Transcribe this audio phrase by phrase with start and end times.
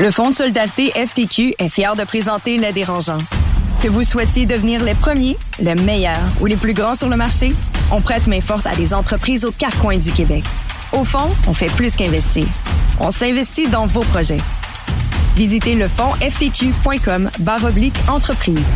[0.00, 3.18] Le Fonds de solidarité FTQ est fier de présenter Les Dérangeants.
[3.82, 7.48] Que vous souhaitiez devenir les premiers, les meilleurs ou les plus grands sur le marché,
[7.90, 10.44] on prête main forte à des entreprises aux quatre coins du Québec.
[10.92, 12.44] Au fond, on fait plus qu'investir.
[13.00, 14.38] On s'investit dans vos projets.
[15.34, 17.28] Visitez le fonds ftq.com
[18.08, 18.66] entreprise.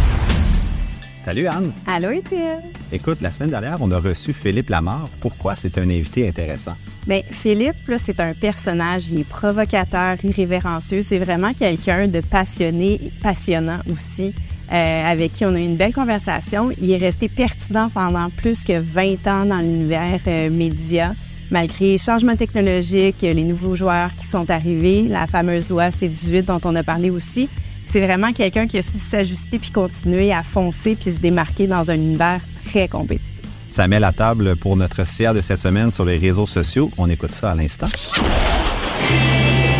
[1.24, 1.72] Salut Anne.
[1.86, 2.62] Allô Étienne.
[2.90, 5.08] Écoute, la semaine dernière, on a reçu Philippe Lamarre.
[5.20, 6.74] Pourquoi c'est un invité intéressant?
[7.06, 11.00] Bien, Philippe, c'est un personnage, il est provocateur, irrévérencieux.
[11.00, 14.34] C'est vraiment quelqu'un de passionné, passionnant aussi,
[14.72, 16.72] euh, avec qui on a eu une belle conversation.
[16.80, 21.12] Il est resté pertinent pendant plus que 20 ans dans l'univers euh, média,
[21.52, 26.60] malgré les changements technologiques, les nouveaux joueurs qui sont arrivés, la fameuse loi C18 dont
[26.64, 27.48] on a parlé aussi.
[27.92, 31.90] C'est vraiment quelqu'un qui a su s'ajuster puis continuer à foncer puis se démarquer dans
[31.90, 33.28] un univers très compétitif.
[33.70, 36.90] Ça met la table pour notre CA de cette semaine sur les réseaux sociaux.
[36.96, 37.84] On écoute ça à l'instant.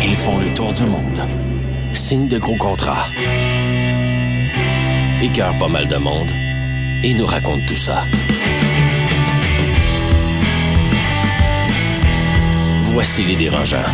[0.03, 1.27] Ils font le tour du monde.
[1.93, 3.07] Signent de gros contrats.
[5.23, 6.29] Écœurent pas mal de monde.
[7.03, 8.03] Et nous racontent tout ça.
[12.93, 13.89] Voici les dérangeants.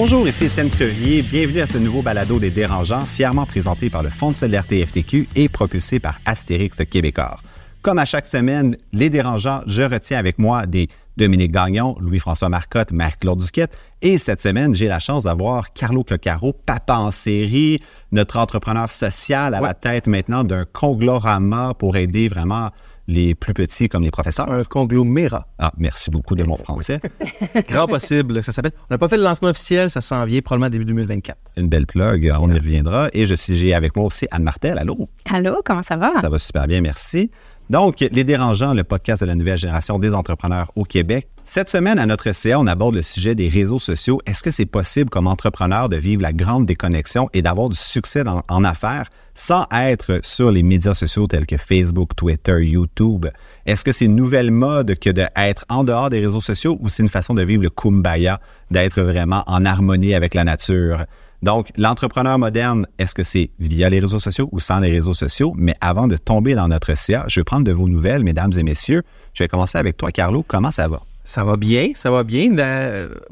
[0.00, 1.22] Bonjour, ici Étienne Crevier.
[1.22, 5.28] Bienvenue à ce nouveau balado des dérangeants, fièrement présenté par le Fonds de solidarité FTQ
[5.34, 7.40] et propulsé par Astérix Québécois.
[7.82, 12.92] Comme à chaque semaine, les dérangeants, je retiens avec moi des Dominique Gagnon, Louis-François Marcotte,
[12.92, 13.76] Marc-Claude Duquette.
[14.00, 17.82] Et cette semaine, j'ai la chance d'avoir Carlo Clocaro, papa en série,
[18.12, 22.70] notre entrepreneur social à la tête maintenant d'un conglomérat pour aider vraiment
[23.08, 24.50] les plus petits comme les professeurs.
[24.52, 25.48] Un conglomérat.
[25.58, 27.00] Ah, merci beaucoup de mon français.
[27.68, 28.72] Grand possible, ça s'appelle.
[28.82, 31.36] On n'a pas fait le lancement officiel, ça s'en vient probablement début 2024.
[31.56, 33.08] Une belle plug, on y reviendra.
[33.12, 34.78] Et je suis j'ai avec moi aussi Anne Martel.
[34.78, 35.08] Allô?
[35.24, 36.20] Allô, comment ça va?
[36.20, 37.30] Ça va super bien, merci.
[37.70, 41.28] Donc, Les Dérangeants, le podcast de la nouvelle génération des entrepreneurs au Québec.
[41.44, 44.20] Cette semaine, à notre CA, on aborde le sujet des réseaux sociaux.
[44.24, 48.22] Est-ce que c'est possible comme entrepreneur de vivre la grande déconnexion et d'avoir du succès
[48.26, 53.26] en affaires sans être sur les médias sociaux tels que Facebook, Twitter, YouTube?
[53.66, 57.02] Est-ce que c'est une nouvelle mode que d'être en dehors des réseaux sociaux ou c'est
[57.02, 58.40] une façon de vivre le kumbaya,
[58.70, 61.04] d'être vraiment en harmonie avec la nature?
[61.42, 65.52] Donc, l'entrepreneur moderne, est-ce que c'est via les réseaux sociaux ou sans les réseaux sociaux?
[65.56, 68.62] Mais avant de tomber dans notre CA, je vais prendre de vos nouvelles, mesdames et
[68.62, 69.02] messieurs.
[69.34, 70.44] Je vais commencer avec toi, Carlo.
[70.46, 71.02] Comment ça va?
[71.22, 72.50] Ça va bien, ça va bien.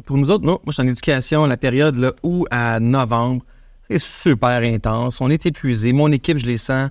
[0.05, 3.43] pour nous autres, moi, je suis en éducation, la période là, où à novembre,
[3.89, 5.21] c'est super intense.
[5.21, 5.93] On est épuisé.
[5.93, 6.91] Mon équipe, je les sens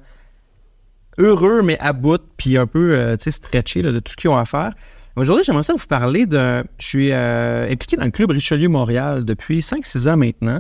[1.18, 4.46] heureux, mais à bout, puis un peu euh, stretchés de tout ce qu'ils ont à
[4.46, 4.72] faire.
[5.16, 6.64] Aujourd'hui, j'aimerais ça vous parler de.
[6.78, 10.60] Je suis euh, impliqué dans le Club Richelieu Montréal depuis 5-6 ans maintenant.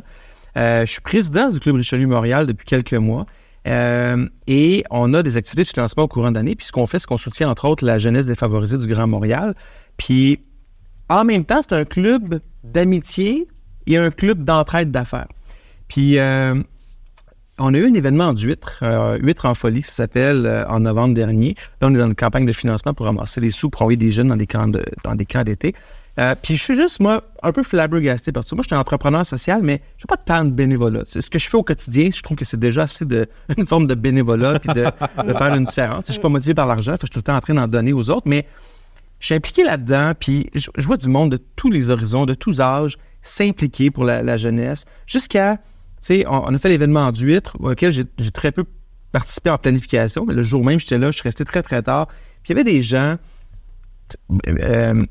[0.58, 3.26] Euh, je suis président du Club Richelieu Montréal depuis quelques mois.
[3.68, 6.56] Euh, et on a des activités de financement au courant d'année.
[6.56, 9.56] Puis ce qu'on fait, c'est qu'on soutient entre autres la jeunesse défavorisée du Grand Montréal.
[9.98, 10.40] Puis
[11.10, 13.48] en même temps, c'est un club d'amitié
[13.88, 15.28] et un club d'entraide d'affaires.
[15.88, 16.56] Puis euh,
[17.58, 21.56] on a eu un événement en Huître, en folie, ça s'appelle, en novembre dernier.
[21.82, 24.12] Là, on est dans une campagne de financement pour ramasser les sous pour envoyer des
[24.12, 25.74] jeunes dans des camps d'été.
[26.18, 28.56] Euh, puis je suis juste, moi, un peu flabbergasté par ça.
[28.56, 31.02] Moi, je suis un entrepreneur social, mais je pas tant de bénévolat.
[31.06, 33.28] Ce que je fais au quotidien, je trouve que c'est déjà assez de
[33.58, 34.86] une forme de bénévolat puis de,
[35.34, 36.06] faire une différence.
[36.08, 37.92] Je suis pas motivé par l'argent, je suis tout le temps en train d'en donner
[37.92, 38.48] aux autres, mais
[39.20, 42.62] je suis impliqué là-dedans, puis je, vois du monde de tous les horizons, de tous
[42.62, 45.62] âges, s'impliquer pour la, jeunesse, jusqu'à, tu
[46.02, 48.66] sais, on, a fait l'événement en Duitre, auquel j'ai très peu
[49.12, 52.08] participé en planification, mais le jour même, j'étais là, je suis resté très, très tard.
[52.08, 53.16] Puis il y avait des gens...
[54.48, 55.06] Euh,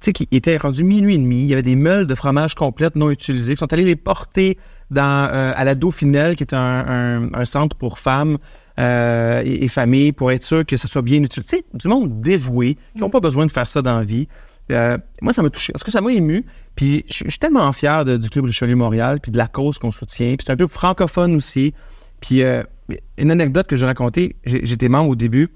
[0.00, 1.42] tu sais, qui était rendu minuit et demi.
[1.42, 4.58] Il y avait des meules de fromage complètes non utilisées qui sont allés les porter
[4.96, 8.38] euh, à la Dauphinelle, qui est un, centre pour femmes
[8.78, 11.48] euh, et, familles, pour être sûr que ça soit bien utilisé.
[11.50, 14.28] Tu sais, du monde dévoué, qui n'ont pas besoin de faire ça dans la vie.
[14.70, 16.44] Euh, moi, ça m'a touché parce que ça m'a ému.
[16.74, 20.36] Puis je, suis tellement fier du Club Richelieu Montréal, puis de la cause qu'on soutient.
[20.36, 21.74] Puis c'est un peu francophone aussi.
[22.20, 22.42] Puis
[23.18, 25.48] une anecdote que je racontais, j'étais membre au début,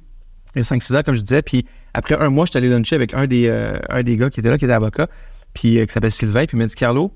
[0.55, 2.69] il y a 5-6 ans, comme je disais, puis après un mois, je suis allé
[2.69, 5.09] luncher avec un des, euh, un des gars qui était là, qui était avocat,
[5.55, 7.13] puis euh, qui s'appelle Sylvain, puis il m'a dit Carlo,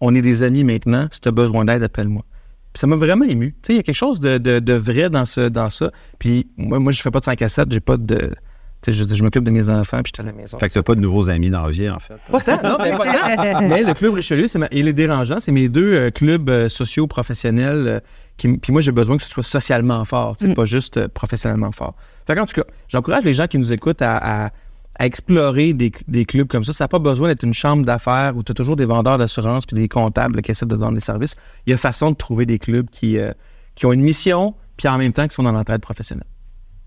[0.00, 2.24] on est des amis maintenant, si tu as besoin d'aide, appelle-moi.
[2.72, 3.52] Puis ça m'a vraiment ému.
[3.62, 5.90] Tu sais, il y a quelque chose de, de, vrai dans, ce, dans ça.
[6.18, 8.32] Puis moi, moi, je fais pas de 5 à 7, j'ai pas de.
[8.80, 10.58] Tu sais, je, je m'occupe de mes enfants, puis je suis à la maison.
[10.58, 12.16] Fait que tu n'as pas de nouveaux amis dans la vie, en fait.
[12.30, 13.60] Pas tant, non, mais pas tant.
[13.68, 15.38] mais le Club Richelieu, c'est il est dérangeant.
[15.38, 18.02] C'est mes deux euh, clubs sociaux professionnels
[18.36, 20.54] puis moi, j'ai besoin que ce soit socialement fort, mm.
[20.54, 21.94] pas juste euh, professionnellement fort.
[22.26, 24.50] Fait en tout cas, j'encourage les gens qui nous écoutent à,
[25.00, 25.90] explorer des,
[26.24, 26.72] clubs comme ça.
[26.72, 29.66] Ça n'a pas besoin d'être une chambre d'affaires où tu as toujours des vendeurs d'assurance
[29.66, 31.34] puis des comptables qui essaient de vendre des services.
[31.66, 33.32] Il y a façon de trouver des clubs qui, euh,
[33.74, 36.26] qui ont une mission puis en même temps qui sont dans l'entraide professionnelle.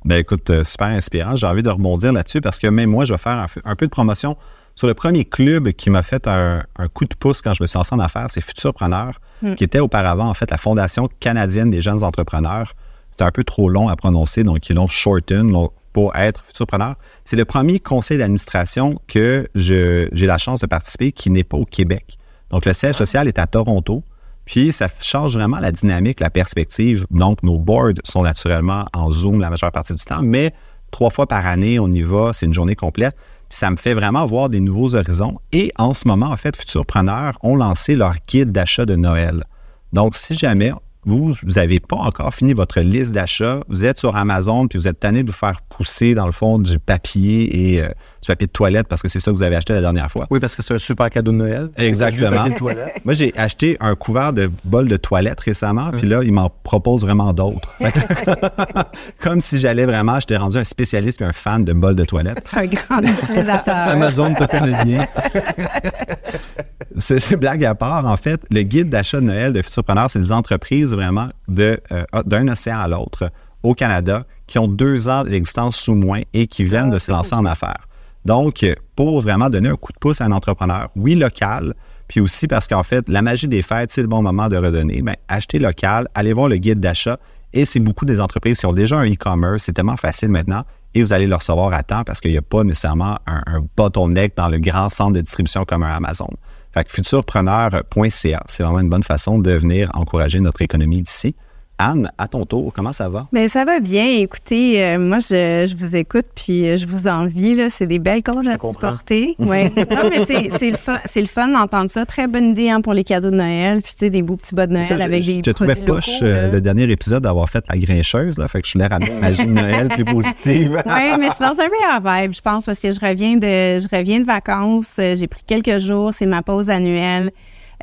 [0.05, 1.35] Ben écoute, euh, super inspirant.
[1.35, 3.91] J'ai envie de rebondir là-dessus parce que même moi, je vais faire un, peu de
[3.91, 4.37] promotion
[4.75, 6.61] Sur le premier club qui m'a fait un,
[6.93, 9.19] coup de pouce quand je me suis lancé en affaires, c'est Futurpreneur,
[9.57, 12.73] qui était auparavant en fait la Fondation canadienne des jeunes entrepreneurs.
[13.15, 15.49] C'était un peu trop long à prononcer, donc ils l'ont shorten
[15.93, 16.95] pour être Futurpreneur.
[17.23, 21.63] C'est le premier conseil d'administration que j'ai la chance de participer qui n'est pas au
[21.63, 22.17] Québec.
[22.49, 24.03] Donc le siège social est à Toronto.
[24.43, 27.07] Puis ça change vraiment la dynamique, la perspective.
[27.09, 30.53] Donc nos boards sont naturellement en Zoom la majeure partie du temps, mais
[30.91, 33.15] trois fois par année, on y va, c'est une journée complète.
[33.49, 35.39] Ça me fait vraiment voir des nouveaux horizons.
[35.53, 39.45] Et en ce moment, en fait, Futurpreneurs ont lancé leur guide d'achat de Noël.
[39.93, 40.73] Donc, si jamais
[41.05, 44.87] vous, vous n'avez pas encore fini votre liste d'achat, vous êtes sur Amazon, puis vous
[44.87, 47.89] êtes tanné de vous faire pousser, dans le fond, du papier et euh,
[48.21, 50.27] du papier de toilette parce que c'est ça que vous avez acheté la dernière fois.
[50.31, 51.69] Oui, parce que c'est un super cadeau de Noël.
[51.77, 52.45] Exactement.
[53.05, 57.03] Moi, j'ai acheté un couvert de bol de toilette récemment, puis là, ils m'en proposent
[57.03, 57.75] vraiment d'autres.
[59.21, 62.43] Comme si j'allais vraiment, j'étais rendu un spécialiste et un fan de bol de toilette.
[62.53, 63.75] Un grand utilisateur.
[63.75, 65.05] Amazon te connaît bien.
[66.97, 68.05] c'est blague à part.
[68.05, 72.03] En fait, le guide d'achat de Noël de Futurpreneur, c'est des entreprises vraiment de, euh,
[72.25, 73.31] d'un océan à l'autre
[73.63, 77.33] au Canada qui ont deux ans d'existence sous moins et qui viennent de se lancer
[77.33, 77.87] en affaires.
[78.25, 78.65] Donc,
[78.95, 81.73] pour vraiment donner un coup de pouce à un entrepreneur, oui, local,
[82.07, 85.01] puis aussi parce qu'en fait, la magie des fêtes, c'est le bon moment de redonner.
[85.01, 87.17] Bien, achetez local, allez voir le guide d'achat.
[87.53, 89.63] Et c'est beaucoup des entreprises qui ont déjà un e-commerce.
[89.63, 90.63] C'est tellement facile maintenant.
[90.93, 93.65] Et vous allez le recevoir à temps parce qu'il n'y a pas nécessairement un, un
[93.77, 96.29] bottleneck dans le grand centre de distribution comme un Amazon.
[96.75, 101.33] Fait futurpreneur.ca, c'est vraiment une bonne façon de venir encourager notre économie d'ici.
[101.77, 103.27] Anne, à ton tour, comment ça va?
[103.33, 104.05] Bien, ça va bien.
[104.05, 107.69] Écoutez, euh, moi, je, je, vous écoute puis euh, je vous envie.
[107.69, 109.35] C'est des belles causes à supporter.
[109.39, 109.69] Ouais.
[109.75, 112.05] non, mais c'est le fun, le fun d'entendre ça.
[112.05, 113.81] Très bonne idée hein, pour les cadeaux de Noël.
[113.81, 116.21] Puis, tu sais, des beaux petits bas de Noël avec je, des Je trouvais poche
[116.21, 118.37] euh, le dernier épisode d'avoir fait la grincheuse.
[118.37, 120.81] Là, fait que je voulais ramener magie de Noël plus positive.
[120.85, 123.87] oui, mais c'est dans un meilleur vibe, je pense, parce que je reviens de, je
[123.93, 124.93] reviens de vacances.
[124.97, 126.13] J'ai pris quelques jours.
[126.13, 127.31] C'est ma pause annuelle.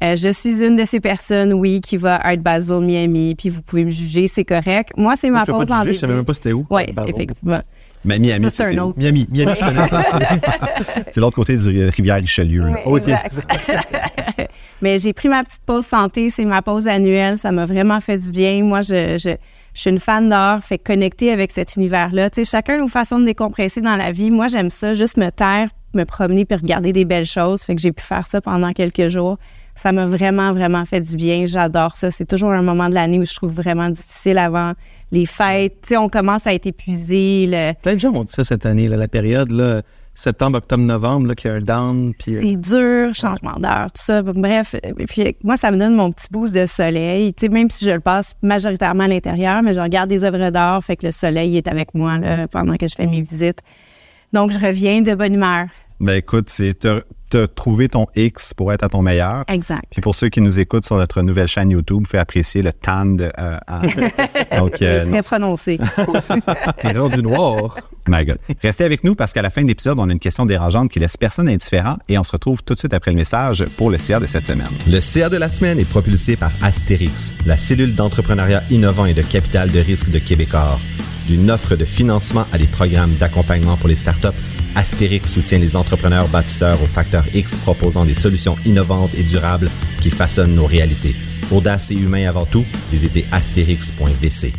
[0.03, 3.51] Euh, je suis une de ces personnes, oui, qui va à Art Basel, Miami, puis
[3.51, 4.91] vous pouvez me juger, c'est correct.
[4.97, 6.67] Moi, c'est ma pause en Je savais même pas c'était où.
[6.71, 7.61] Oui, effectivement.
[8.05, 8.99] Mais Miami, c'est un autre.
[8.99, 9.53] Miami, Miami,
[11.13, 12.65] c'est l'autre côté du rivière Richelieu.
[12.85, 13.01] Oui,
[14.83, 18.19] Mais j'ai pris ma petite pause santé, c'est ma pause annuelle, ça m'a vraiment fait
[18.19, 18.65] du bien.
[18.65, 19.37] Moi, je, je,
[19.75, 22.29] je suis une fan d'art, fait connecter avec cet univers-là.
[22.31, 24.33] Tu sais, chacun nos façons de décompresser dans la vie.
[24.33, 27.63] Moi, j'aime ça, juste me taire, me promener puis regarder des belles choses.
[27.63, 29.39] Fait que j'ai pu faire ça pendant quelques jours
[29.75, 31.45] ça m'a vraiment, vraiment fait du bien.
[31.47, 32.11] J'adore ça.
[32.11, 34.75] C'est toujours un moment de l'année où je trouve vraiment difficile avant
[35.11, 35.79] les fêtes.
[35.83, 37.47] Tu sais, on commence à être épuisé.
[37.49, 37.73] Le...
[37.83, 39.83] Plein de gens ont dit ça cette année, la période, là,
[40.15, 42.15] septembre, octobre, novembre, qu'il y a un down.
[42.15, 44.23] Puis, euh, C'est dur, changement d'heure, tout ça.
[44.23, 44.75] Bref,
[45.09, 47.33] puis moi, ça me donne mon petit boost de soleil.
[47.35, 50.51] Tu sais, même si je le passe majoritairement à l'intérieur, mais je regarde des œuvres
[50.51, 53.61] d'art, fait que le soleil est avec moi là, pendant que je fais mes visites.
[54.33, 55.67] Donc, je reviens de bonne humeur.
[56.01, 56.87] Ben écoute, c'est
[57.33, 59.45] te, trouver ton X pour être à ton meilleur.
[59.49, 59.85] Exact.
[59.91, 62.73] Puis pour ceux qui nous écoutent sur notre nouvelle chaîne YouTube, vous pouvez apprécier le
[62.73, 63.59] tan de euh,
[64.59, 65.79] Donc, euh, Très prononcé.
[66.81, 67.79] T'es rendu noir.
[68.07, 68.39] My God.
[68.63, 70.99] Restez avec nous parce qu'à la fin de l'épisode, on a une question dérangeante qui
[70.99, 73.97] laisse personne indifférent et on se retrouve tout de suite après le message pour le
[73.97, 74.69] CA de cette semaine.
[74.87, 79.23] Le CA de la semaine est propulsé par Astérix, la cellule d'entrepreneuriat innovant et de
[79.23, 80.79] capital de risque de Québecor.
[81.29, 84.37] D'une offre de financement à des programmes d'accompagnement pour les startups,
[84.75, 90.09] Astérix soutient les entrepreneurs bâtisseurs au facteur X proposant des solutions innovantes et durables qui
[90.09, 91.15] façonnent nos réalités.
[91.51, 94.53] Audace et humain avant tout, visitez astérix.vc.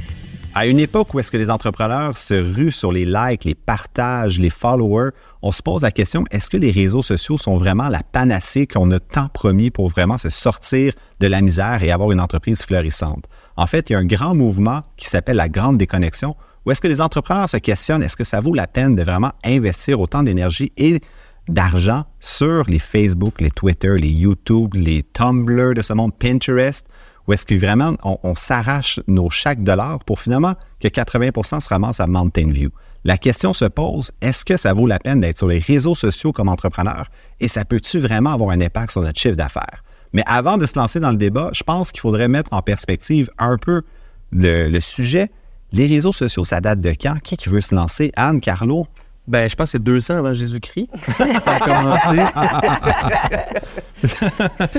[0.53, 4.39] À une époque où est-ce que les entrepreneurs se ruent sur les likes, les partages,
[4.39, 5.09] les followers,
[5.41, 8.91] on se pose la question, est-ce que les réseaux sociaux sont vraiment la panacée qu'on
[8.91, 13.25] a tant promis pour vraiment se sortir de la misère et avoir une entreprise florissante?
[13.57, 16.81] En fait, il y a un grand mouvement qui s'appelle la grande déconnexion ou est-ce
[16.81, 20.23] que les entrepreneurs se questionnent, est-ce que ça vaut la peine de vraiment investir autant
[20.23, 21.01] d'énergie et
[21.49, 26.87] d'argent sur les Facebook, les Twitter, les YouTube, les Tumblr de ce monde, Pinterest,
[27.27, 32.01] ou est-ce que vraiment on, s'arrache nos chaque dollars pour finalement que 80% se ramassent
[32.01, 32.69] à Mountain View?
[33.05, 36.33] La question se pose, est-ce que ça vaut la peine d'être sur les réseaux sociaux
[36.33, 37.09] comme entrepreneur?
[37.39, 39.83] Et ça peut-tu vraiment avoir un impact sur notre chiffre d'affaires?
[40.11, 43.29] Mais avant de se lancer dans le débat, je pense qu'il faudrait mettre en perspective
[43.37, 43.83] un peu
[44.31, 45.31] le sujet
[45.73, 47.17] les réseaux sociaux, ça date de quand?
[47.23, 48.11] Qui, qui veut se lancer?
[48.15, 48.87] Anne, Carlo?
[49.25, 50.89] Ben, je pense que c'est 200 avant Jésus-Christ.
[51.43, 52.21] ça a commencé.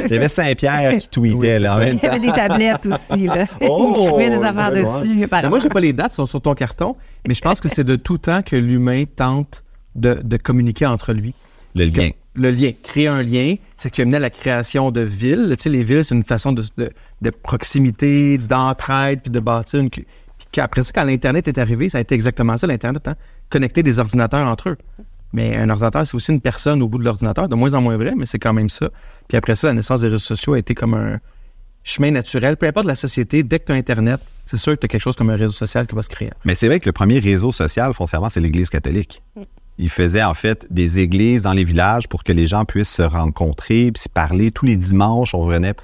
[0.07, 1.59] Il y avait Saint-Pierre qui tweetait.
[1.59, 3.27] là, Il y avait des tablettes aussi.
[3.27, 3.47] Là.
[3.63, 5.27] Oh, Il des affaires dessus.
[5.27, 6.95] Ben, moi, je n'ai pas les dates, elles sont sur ton carton,
[7.27, 11.15] mais je pense que c'est de tout temps que l'humain tente de, de, communiquer entre
[11.15, 11.35] lui.
[11.75, 12.11] Le lien.
[12.35, 12.71] Le lien.
[12.83, 15.55] Créer un lien, c'est ce qui a mené à la création de villes.
[15.57, 16.91] Tu sais, les villes, c'est une façon de, de,
[17.23, 19.91] de proximité, d'entraide, puis de bâtir une,
[20.61, 23.15] après ça, quand l'Internet est arrivé, ça a été exactement ça, l'Internet, hein?
[23.51, 24.77] connecter des ordinateurs entre eux.
[25.33, 27.97] Mais un ordinateur, c'est aussi une personne au bout de l'ordinateur, de moins en moins
[27.97, 28.91] vrai, mais c'est quand même ça.
[29.27, 31.19] Puis après ça, la naissance des réseaux sociaux a été comme un
[31.83, 32.57] chemin naturel.
[32.57, 35.01] Peu importe la société, dès que tu as Internet, c'est sûr que tu as quelque
[35.03, 36.31] chose comme un réseau social qui va se créer.
[36.45, 39.23] Mais c'est vrai que le premier réseau social, foncièrement, c'est l'Église catholique.
[39.77, 43.03] Il faisait en fait des églises dans les villages pour que les gens puissent se
[43.03, 44.53] rencontrer, puis se parler.
[44.53, 45.75] Tous les dimanches, on revenait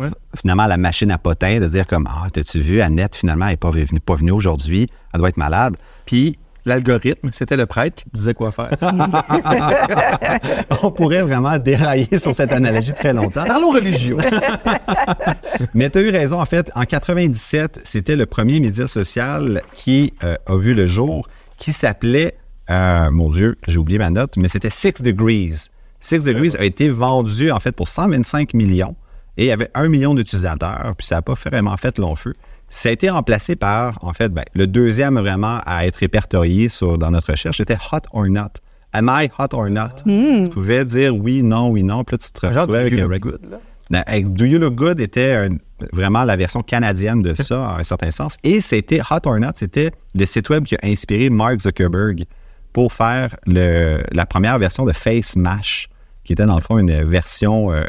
[0.00, 0.08] Ouais.
[0.34, 3.56] finalement la machine à potins de dire comme Ah, t'as-tu vu, Annette, finalement, elle n'est
[3.58, 5.76] pas venue, pas venue aujourd'hui, elle doit être malade.
[6.06, 8.70] Puis l'algorithme, c'était le prêtre qui disait quoi faire.
[10.82, 13.44] on pourrait vraiment dérailler sur cette analogie très longtemps.
[13.44, 14.18] Parlons religion.
[15.74, 20.14] Mais tu as eu raison, en fait, en 97, c'était le premier média social qui
[20.24, 22.36] euh, a vu le jour, qui s'appelait,
[22.70, 25.68] euh, mon Dieu, j'ai oublié ma note, mais c'était Six Degrees.
[25.98, 28.96] Six Degrees a été vendu, en fait, pour 125 millions
[29.40, 32.34] et il y avait un million d'utilisateurs, puis ça n'a pas vraiment fait long feu.
[32.68, 36.98] Ça a été remplacé par, en fait, ben, le deuxième vraiment à être répertorié sur,
[36.98, 38.50] dans notre recherche, c'était Hot or Not.
[38.92, 40.02] Am I hot or not?
[40.04, 43.02] Tu pouvais dire oui, non, oui, non, puis là, tu te retrouvais avec You un
[43.04, 43.58] Look reg- Good, là?
[43.88, 44.04] ben,
[44.34, 45.56] Do You Look Good était un-
[45.92, 48.36] vraiment la version canadienne de ça, en un certain sens.
[48.44, 52.24] Et c'était Hot or Not, c'était le site web qui a inspiré Mark Zuckerberg
[52.72, 55.88] pour faire le- la première version de Face Mash,
[56.24, 57.82] qui était dans le fond une version euh,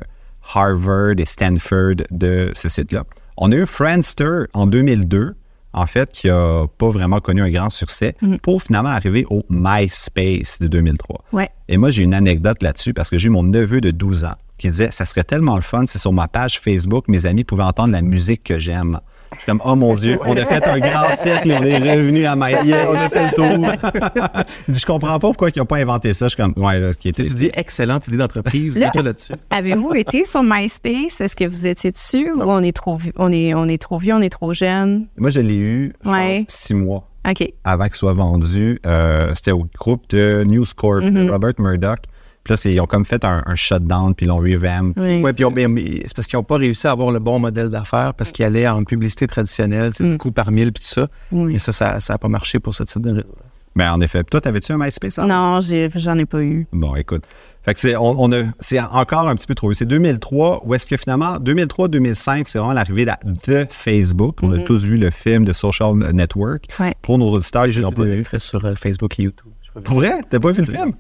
[0.54, 3.04] Harvard et Stanford de ce site-là.
[3.38, 5.36] On a eu Friendster en 2002,
[5.74, 10.60] en fait, qui a pas vraiment connu un grand succès, pour finalement arriver au MySpace
[10.60, 11.24] de 2003.
[11.32, 11.50] Ouais.
[11.70, 14.36] Et moi, j'ai une anecdote là-dessus parce que j'ai eu mon neveu de 12 ans
[14.58, 17.64] qui disait Ça serait tellement le fun si sur ma page Facebook, mes amis pouvaient
[17.64, 19.00] entendre la musique que j'aime.
[19.42, 22.26] Suis comme Oh mon Dieu, on a fait un grand cercle et on est revenu
[22.26, 22.70] à MySpace.
[22.90, 24.44] on a fait le tour.
[24.70, 26.26] je comprends pas pourquoi ils n'ont pas inventé ça.
[26.28, 27.24] Je suis comme Ouais, là, ce qui était.
[27.24, 29.34] Tu dis excellente idée d'entreprise, Là- mets-toi là-dessus.
[29.50, 31.22] Avez-vous été sur MySpace?
[31.22, 34.14] Est-ce que vous étiez dessus ou on est trop, on est, on est trop vieux,
[34.14, 35.08] on est trop jeune?
[35.18, 36.34] Moi, je l'ai eu, je Ouais.
[36.44, 37.44] pense, six mois OK.
[37.64, 38.80] avant qu'il soit vendu.
[38.86, 41.30] Euh, C'était au groupe de News Corp, Mm-hmm.
[41.32, 42.00] Robert Murdoch.
[42.44, 44.94] Puis là, ils ont comme fait un, un shutdown, puis ils l'ont revamp.
[44.98, 45.22] Oui.
[45.22, 47.38] Ouais, puis on- mais- mais c'est parce qu'ils n'ont pas réussi à avoir le bon
[47.40, 50.90] modèle d'affaires parce qu'ils allaient en publicité traditionnelle, c'est du coup par mille puis tout
[50.92, 51.08] ça.
[51.32, 51.56] Oui.
[51.56, 53.36] Et ça, ça n'a pas marché pour ce type de réseau.
[53.74, 54.22] Ben, en effet.
[54.26, 55.18] Toi, t'avais-tu un MySpace?
[55.18, 55.30] Anne?
[55.30, 56.68] Non, j'ai- j'en ai pas eu.
[56.74, 57.24] Bon, écoute.
[57.64, 59.72] Fait que c'est, on, on a, c'est encore un petit peu trop.
[59.74, 63.12] C'est 2003, où est-ce que finalement, 2003-2005, c'est vraiment l'arrivée de,
[63.48, 64.38] de Facebook.
[64.42, 66.66] On a tous vu le film de Social Network.
[66.80, 66.94] Ouais.
[67.02, 68.26] Pour nos auditeurs, ils n'ont pas vu.
[68.40, 69.52] sur euh, Facebook et YouTube.
[69.86, 70.20] Pour vrai?
[70.30, 70.92] T'as pas vu le film?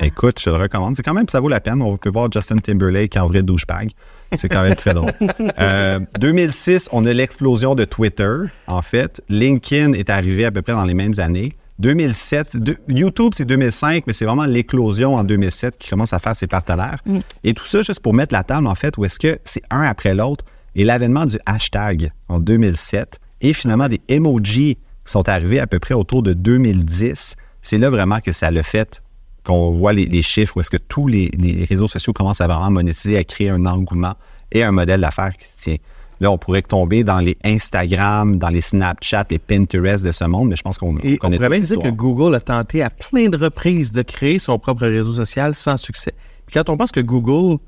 [0.00, 0.96] Écoute, je te le recommande.
[0.96, 1.80] C'est quand même, ça vaut la peine.
[1.80, 3.90] On peut voir Justin Timberlake en vrai douchebag.
[4.36, 5.12] C'est quand même très drôle.
[5.58, 8.34] Euh, 2006, on a l'explosion de Twitter.
[8.66, 11.56] En fait, LinkedIn est arrivé à peu près dans les mêmes années.
[11.78, 16.36] 2007, de- YouTube, c'est 2005, mais c'est vraiment l'éclosion en 2007 qui commence à faire
[16.36, 16.98] ses partenaires.
[17.44, 19.82] Et tout ça, juste pour mettre la table, en fait, où est-ce que c'est un
[19.82, 20.44] après l'autre.
[20.76, 25.78] Et l'avènement du hashtag en 2007 et finalement des emojis qui sont arrivés à peu
[25.78, 29.02] près autour de 2010, c'est là vraiment que ça l'a fait
[29.44, 32.46] qu'on voit les, les chiffres où est-ce que tous les, les réseaux sociaux commencent à
[32.46, 34.14] vraiment monétiser, à créer un engouement
[34.50, 35.76] et un modèle d'affaires qui se tient.
[36.20, 40.48] Là, on pourrait tomber dans les Instagram, dans les Snapchat, les Pinterest de ce monde,
[40.48, 41.90] mais je pense qu'on Et on connaît pourrait même dire que.
[41.90, 46.14] Google a tenté à plein de reprises de créer son propre réseau social sans succès.
[46.46, 47.58] Puis quand on pense que Google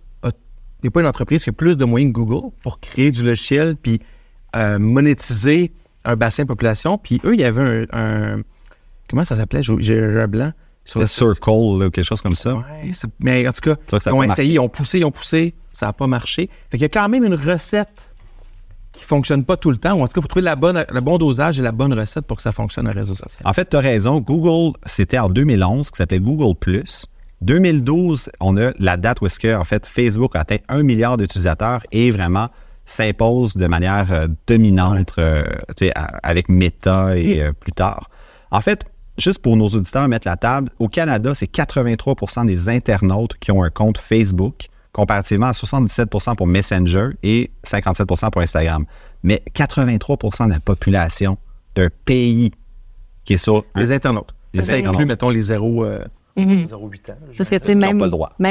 [0.83, 3.76] n'est pas une entreprise qui a plus de moyens que Google pour créer du logiciel
[3.76, 4.00] puis
[4.54, 5.73] euh, monétiser
[6.04, 8.37] un bassin de population, puis eux, il y avait un...
[8.37, 8.42] un-
[9.11, 9.62] comment ça s'appelait?
[9.78, 10.52] J'ai un blanc.
[10.87, 12.55] Sur Le Circle, là, quelque chose comme ça.
[12.55, 12.90] Ouais,
[13.21, 13.76] mais en tout cas,
[14.07, 16.49] ils ont essayé, ils ont poussé, ils ont poussé, ça n'a pas marché.
[16.71, 18.14] Fait qu'il y a quand même une recette
[18.93, 20.87] qui fonctionne pas tout le temps, ou en tout cas, il faut trouver la bonne,
[20.90, 23.43] le bon dosage et la bonne recette pour que ça fonctionne un réseau social.
[23.45, 24.21] En fait, tu as raison.
[24.21, 26.55] Google, c'était en 2011, qui s'appelait Google
[27.43, 31.16] 2012, on a la date où est-ce que, en fait, Facebook a atteint un milliard
[31.16, 32.49] d'utilisateurs et vraiment
[32.87, 35.45] s'impose de manière euh, dominante euh,
[36.23, 38.09] avec Meta et euh, plus tard.
[38.50, 38.85] En fait,
[39.18, 43.62] juste pour nos auditeurs mettre la table, au Canada, c'est 83% des internautes qui ont
[43.62, 48.85] un compte Facebook, comparativement à 77% pour Messenger et 57% pour Instagram.
[49.23, 51.38] Mais 83% de la population
[51.75, 52.52] d'un pays
[53.25, 54.35] qui est sur Les internautes.
[54.54, 56.04] Les ça inclut, mettons, les 0, euh,
[56.37, 57.14] 0,8 ans.
[57.37, 57.99] Parce que, tu sais, même,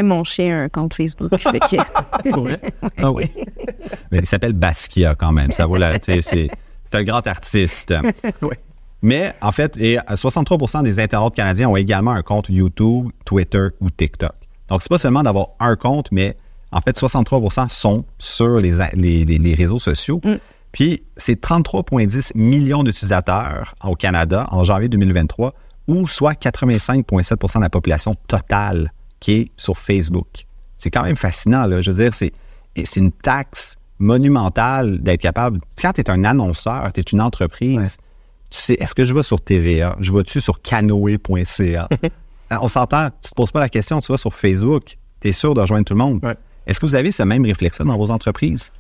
[0.07, 1.35] mon chien a un compte Facebook.
[1.37, 1.75] fait que-?
[2.97, 3.25] Ah oui.
[4.11, 5.51] Mais il s'appelle Basquiat quand même.
[5.51, 5.99] Ça vaut la.
[5.99, 6.49] tu sais, C'est
[6.85, 7.93] c'est un grand artiste.
[8.41, 8.55] Oui.
[9.05, 13.67] Mais en fait, et euh, 63% des internautes canadiens ont également un compte YouTube, Twitter
[13.79, 14.31] ou TikTok.
[14.67, 16.35] Donc, c'est pas seulement d'avoir un compte, mais
[16.71, 20.19] en fait, 63% sont sur les, a- les- les- les réseaux sociaux.
[20.71, 25.53] Puis, c'est 33,10 millions d'utilisateurs au Canada en janvier 2023,
[25.87, 30.47] ou soit 85,7% de la population totale qui est sur Facebook.
[30.77, 31.79] C'est quand même fascinant, là.
[31.79, 32.33] Je veux dire, c'est
[32.99, 35.59] une taxe monumentale d'être capable.
[35.79, 37.97] Quand tu es un annonceur, tu es une entreprise,
[38.55, 39.97] tu sais, est-ce que je vais sur TVA?
[39.99, 41.89] Je vais-tu sur canoë.ca?
[42.61, 45.53] on s'entend, tu te poses pas la question, tu vas sur Facebook, tu es sûr
[45.53, 46.23] de rejoindre tout le monde.
[46.23, 46.35] Ouais.
[46.65, 48.71] Est-ce que vous avez ce même réflexe-là dans vos entreprises?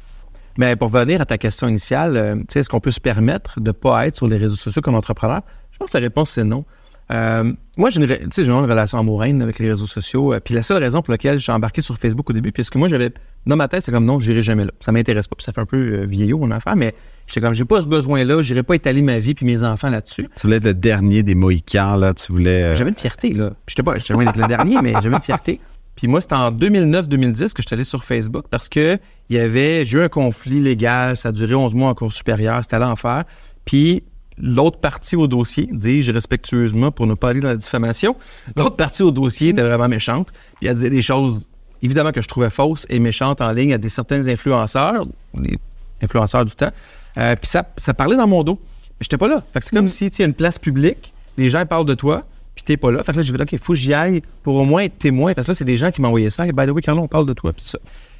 [0.57, 3.59] Mais pour revenir à ta question initiale, euh, tu sais, est-ce qu'on peut se permettre
[3.59, 5.41] de ne pas être sur les réseaux sociaux comme entrepreneur?
[5.71, 6.63] Je pense que la réponse, c'est non.
[7.11, 10.33] Euh, moi, j'ai une, une relation amoureuse avec les réseaux sociaux.
[10.33, 12.87] euh, puis la seule raison pour laquelle j'ai embarqué sur Facebook au début, puisque moi,
[12.87, 13.11] j'avais
[13.45, 14.71] dans ma tête, c'est comme non, j'irai jamais là.
[14.79, 15.35] Ça m'intéresse pas.
[15.35, 16.95] Puis ça fait un peu euh, vieillot, mon affaire, mais
[17.27, 20.27] j'étais comme, j'ai pas ce besoin-là, j'irai pas étaler ma vie puis mes enfants là-dessus.
[20.35, 22.63] Tu voulais être le dernier des Mohicans, là, tu voulais...
[22.63, 23.51] euh, J'avais une fierté, là.
[23.67, 25.59] J'étais pas, j'étais loin d'être le dernier, mais j'avais une fierté.
[25.95, 28.97] Puis moi, c'était en 2009-2010 que j'étais allé sur Facebook parce que
[29.29, 32.11] il y avait, j'ai eu un conflit légal, ça a duré 11 mois en cours
[32.11, 33.23] supérieure, c'était l'enfer.
[33.63, 34.03] Puis
[34.37, 38.15] l'autre partie au dossier, dis-je respectueusement pour ne pas aller dans la diffamation,
[38.55, 40.29] l'autre partie au dossier était vraiment méchante.
[40.59, 41.47] Puis elle disait des choses,
[41.81, 45.05] évidemment, que je trouvais fausses et méchantes en ligne à des certains influenceurs,
[45.39, 45.57] les
[46.01, 46.71] influenceurs du temps.
[47.17, 48.59] Euh, puis ça, ça parlait dans mon dos.
[48.61, 49.43] Mais j'étais pas là.
[49.53, 52.25] Fait que c'est comme si tu as une place publique, les gens parlent de toi,
[52.55, 53.03] puis t'es pas là.
[53.03, 54.97] Fait que là, j'ai dit, OK, il faut que j'y aille pour au moins être
[54.97, 55.33] témoin.
[55.33, 56.45] Parce que là, c'est des gens qui m'envoyaient ça.
[56.45, 57.79] Hey, by the way, Carlo, on parle de toi, puis ça.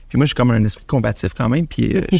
[0.09, 1.67] Puis moi, je suis comme un esprit combatif quand même.
[1.67, 2.01] Puis euh,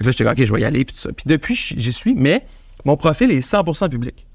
[0.00, 1.12] là, j'étais OK, je vais y aller, puis ça.
[1.12, 2.44] Puis depuis, j'y suis, mais
[2.84, 4.26] mon profil est 100% public.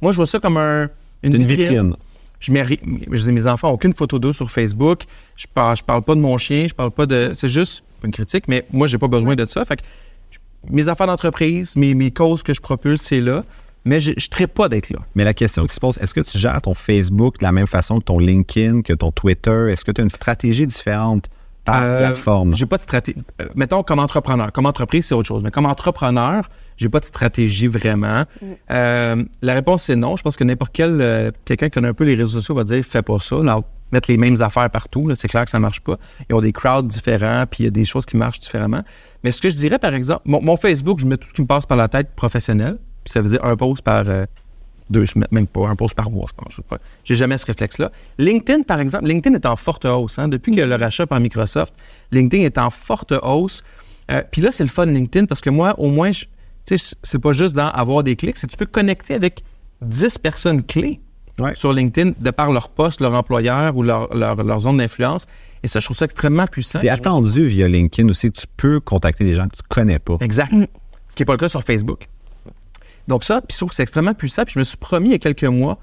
[0.00, 0.88] Moi, je vois ça comme un,
[1.22, 1.94] Une vitrine.
[2.38, 2.66] Je mets,
[3.10, 5.04] je dis, mes enfants n'ont aucune photo d'eux sur Facebook.
[5.36, 7.32] Je parle, je parle pas de mon chien, je parle pas de.
[7.34, 9.64] C'est juste une critique, mais moi, j'ai pas besoin de ça.
[9.64, 9.82] Fait que
[10.30, 10.38] je-
[10.70, 13.42] mes affaires d'entreprise, mes, mes causes que je propulse, c'est là.
[13.86, 14.98] Mais je ne traite pas d'être là.
[15.14, 17.68] Mais la question qui se pose, est-ce que tu gères ton Facebook de la même
[17.68, 19.68] façon que ton LinkedIn, que ton Twitter?
[19.70, 21.30] Est-ce que tu as une stratégie différente
[21.64, 22.54] par Euh, plateforme?
[22.56, 23.16] J'ai pas de stratégie.
[23.40, 24.50] euh, mettons comme entrepreneur.
[24.52, 25.42] Comme entreprise, c'est autre chose.
[25.44, 28.24] Mais comme entrepreneur, j'ai pas de stratégie vraiment.
[28.70, 30.16] Euh, la réponse, c'est non.
[30.16, 32.64] Je pense que n'importe quel euh, quelqu'un qui connaît un peu les réseaux sociaux va
[32.64, 33.36] dire fais pas ça.
[33.42, 33.60] Là,
[33.92, 35.96] mettre les mêmes affaires partout, c'est clair que ça marche pas.
[36.28, 38.82] Ils ont des crowds différents, puis il y a des choses qui marchent différemment.
[39.22, 41.42] Mais ce que je dirais, par exemple, mon, mon Facebook, je mets tout ce qui
[41.42, 42.78] me passe par la tête professionnel.
[43.04, 44.24] Puis ça veut dire un post par euh,
[44.90, 46.78] deux semaines, même pas, un post par mois, je pense.
[47.04, 47.90] J'ai jamais ce réflexe-là.
[48.18, 50.18] LinkedIn, par exemple, LinkedIn est en forte hausse.
[50.18, 50.26] hein.
[50.28, 51.72] Depuis que le rachat par Microsoft,
[52.10, 53.62] LinkedIn est en forte hausse.
[54.10, 56.24] Euh, Puis là, c'est le fun LinkedIn parce que moi, au moins, je-
[56.66, 59.42] tu sais, c'est pas juste dans avoir des clics, c'est que tu peux connecter avec
[59.82, 61.00] 10 personnes clés
[61.38, 61.54] Ouais.
[61.54, 65.26] sur LinkedIn de par leur poste, leur employeur ou leur, leur- leur zone d'influence.
[65.62, 66.78] Et ça, je trouve ça extrêmement puissant.
[66.80, 70.16] C'est attendu via LinkedIn aussi que tu peux contacter des gens que tu connais pas.
[70.20, 70.50] Exact.
[70.52, 72.08] Ce qui n'est pas le cas sur Facebook.
[73.06, 74.44] Donc ça, puis je trouve que c'est extrêmement puissant.
[74.44, 75.78] Puis je me suis promis il y a quelques mois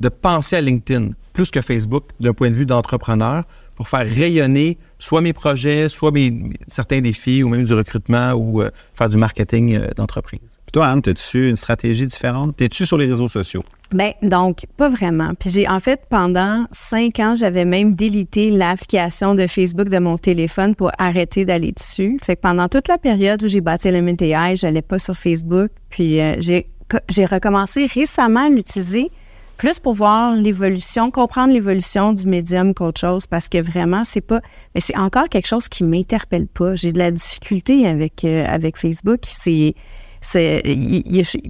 [0.00, 4.78] de penser à LinkedIn plus que Facebook d'un point de vue d'entrepreneur pour faire rayonner
[4.98, 6.32] soit mes projets, soit mes,
[6.68, 10.40] certains défis ou même du recrutement ou euh, faire du marketing euh, d'entreprise.
[10.40, 12.56] Puis toi, Anne, as-tu une stratégie différente?
[12.56, 13.64] T'es-tu sur les réseaux sociaux?
[13.92, 15.32] Ben donc pas vraiment.
[15.38, 20.18] Puis j'ai en fait pendant cinq ans, j'avais même délité l'application de Facebook de mon
[20.18, 22.18] téléphone pour arrêter d'aller dessus.
[22.20, 25.70] Fait que pendant toute la période où j'ai bâti le MTI, j'allais pas sur Facebook.
[25.88, 26.66] Puis euh, j'ai
[27.08, 29.10] j'ai recommencé récemment à l'utiliser
[29.56, 34.40] plus pour voir l'évolution, comprendre l'évolution du médium qu'autre chose parce que vraiment c'est pas
[34.74, 36.74] mais c'est encore quelque chose qui m'interpelle pas.
[36.74, 39.74] J'ai de la difficulté avec euh, avec Facebook, c'est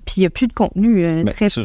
[0.05, 1.61] puis il y a plus de contenu euh, très tu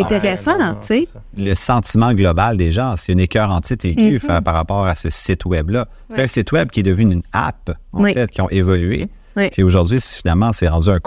[0.00, 1.08] en intéressant, non, tu sais.
[1.36, 2.94] le sentiment global des gens.
[2.96, 4.20] C'est une écœur antique aiguë Mhm.
[4.20, 5.88] fa- par rapport à ce site web-là.
[6.10, 6.22] C'est Ouais.
[6.24, 9.08] un site web qui est devenu une app, en fait, qui ont évolué.
[9.36, 9.48] Oui.
[9.50, 11.00] Puis aujourd'hui, finalement, c'est rendu un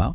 [0.00, 0.14] un.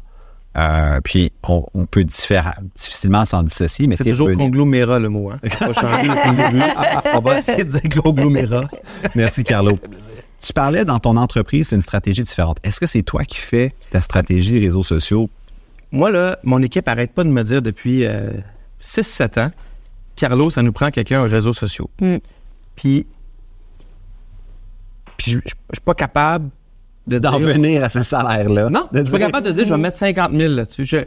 [0.58, 5.30] Euh, puis on, on peut différa- difficilement s'en dissocier, mais C'est toujours conglomérat le mot.
[5.32, 5.40] Hein?
[5.60, 7.04] Va.
[7.14, 8.68] On va essayer de dire conglomérat.
[9.16, 9.78] Merci, Carlo.
[10.42, 12.58] Tu parlais dans ton entreprise, c'est une stratégie différente.
[12.64, 15.30] Est-ce que c'est toi qui fais ta stratégie réseaux sociaux?
[15.92, 18.06] Moi, là, mon équipe arrête pas de me dire depuis
[18.82, 19.52] 6-7 ans,
[20.16, 21.90] Carlo, ça nous prend quelqu'un aux réseaux sociaux.
[22.02, 22.18] Mm.
[22.76, 23.06] Puis,
[25.18, 26.50] puis je je suis pas capable
[27.18, 28.70] D'en venir à ce salaire-là.
[28.70, 30.86] Non, je suis pas capable de dire je vais mettre 50 000 là-dessus.
[30.86, 30.98] Je-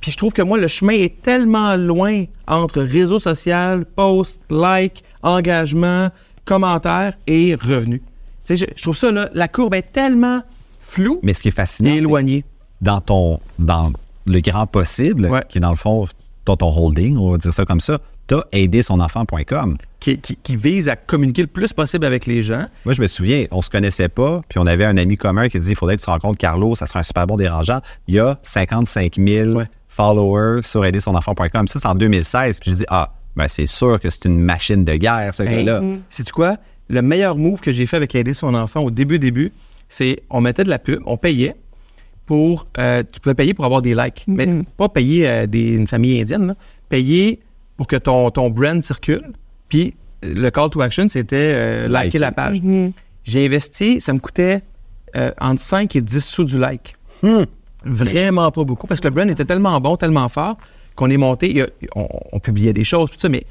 [0.00, 5.04] puis je trouve que moi, le chemin est tellement loin entre réseau social, post, like,
[5.22, 6.08] engagement,
[6.44, 8.00] commentaires et revenus.
[8.44, 10.42] Tu sais, je, je trouve ça, là, la courbe est tellement
[10.80, 12.44] floue Mais ce qui est fascinant, et éloignée.
[12.80, 13.92] dans ton dans
[14.26, 15.42] le grand possible, Ouais.
[15.48, 16.06] qui est dans le fond
[16.44, 19.76] ton, ton holding, on va dire ça comme ça, tu as aidé son enfant.com.
[20.02, 22.66] Qui, qui- qui vise à communiquer le plus possible avec les gens.
[22.84, 25.60] Moi, je me souviens, on se connaissait pas, puis on avait un ami commun qui
[25.60, 27.80] disait il faudrait que tu rencontres Carlo, ça serait un super bon dérangeant.
[28.08, 29.64] Il y a 55 000 Ouais.
[29.88, 31.68] followers sur aidersonenfant.com.
[31.68, 32.58] Ça, c'est en 2016.
[32.58, 35.64] Puis j'ai dit ah, ben c'est sûr que c'est une machine de guerre, ce Hey,
[35.64, 35.82] gars-là.
[36.10, 36.56] Sais-tu quoi?
[36.88, 39.52] Le meilleur move que j'ai fait avec aider son enfant au début, début,
[39.88, 41.54] c'est on mettait de la pub, on payait
[42.26, 42.66] pour.
[42.78, 44.24] euh, tu pouvais payer pour avoir des likes.
[44.26, 46.54] Mais pas payer euh, des, une famille indienne, là.
[46.88, 47.38] Payer
[47.76, 49.32] pour que ton, ton brand circule.
[49.72, 52.18] Puis le call to action, c'était euh, liker Liker.
[52.18, 52.60] la page.
[53.24, 54.62] J'ai investi, ça me coûtait
[55.16, 56.94] euh, entre 5 et 10 sous du like.
[57.84, 60.56] Vraiment pas beaucoup, parce que le brand était tellement bon, tellement fort,
[60.94, 63.44] qu'on est monté, a- on, on publiait des choses, tout ça, mais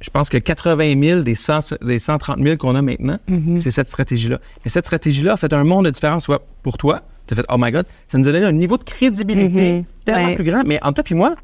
[0.00, 3.56] je pense que 80 000 des, 100 des 130 000 qu'on a maintenant, Mm-hmm.
[3.56, 4.38] c'est cette stratégie-là.
[4.64, 7.46] Et cette stratégie-là a fait un monde de différence, soit pour toi, tu as fait,
[7.50, 9.84] oh my God, ça nous a donné un niveau de crédibilité Mhm.
[10.04, 10.34] tellement Ouais.
[10.36, 10.62] plus grand.
[10.66, 11.34] Mais entre toi puis moi,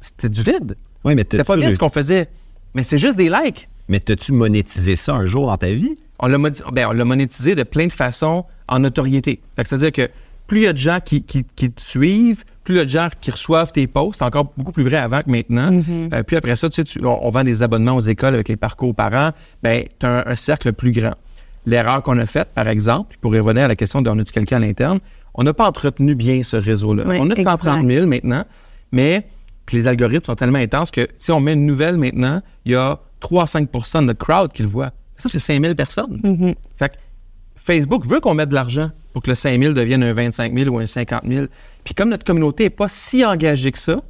[0.00, 0.76] c'était du vide.
[1.04, 2.28] Oui, mais C'était pas vide ce qu'on faisait.
[2.74, 3.68] Mais c'est juste des likes.
[3.88, 5.96] mais t'as-tu monétisé ça un jour dans ta vie?
[6.20, 9.40] On l'a ben, on l'a monétisé de plein de façons en notoriété.
[9.56, 10.10] Fait que C'est-à-dire que
[10.46, 12.84] plus il y a de gens qui, qui- qui te suivent, plus il y a
[12.84, 15.70] de gens qui reçoivent tes posts, c'est encore beaucoup plus vrai avant que maintenant.
[16.12, 18.48] Euh, puis après ça, tu sais, tu- on, on vend des abonnements aux écoles avec
[18.48, 19.30] les parcours parents,
[19.62, 21.14] ben, tu as un, un cercle plus grand.
[21.66, 24.56] L'erreur qu'on a faite, par exemple, pour revenir à la question de on a-tu quelqu'un
[24.56, 24.98] à l'interne,
[25.34, 27.04] on n'a pas entretenu bien ce réseau-là.
[27.06, 28.44] Oui, on a 130 000 maintenant,
[28.92, 29.26] mais
[29.66, 32.74] puis les algorithmes sont tellement intenses que si on met une nouvelle maintenant, il y
[32.74, 34.90] a 3 à 5 de notre crowd qui le voit.
[35.16, 36.20] Ça, c'est 5 000 personnes.
[36.24, 36.54] Mm-hmm.
[36.76, 36.94] Fait que
[37.56, 40.74] Facebook veut qu'on mette de l'argent pour que le 5 000 devienne un 25 000
[40.74, 41.46] ou un 50 000.
[41.84, 44.02] Puis comme notre communauté n'est pas si engagée que ça,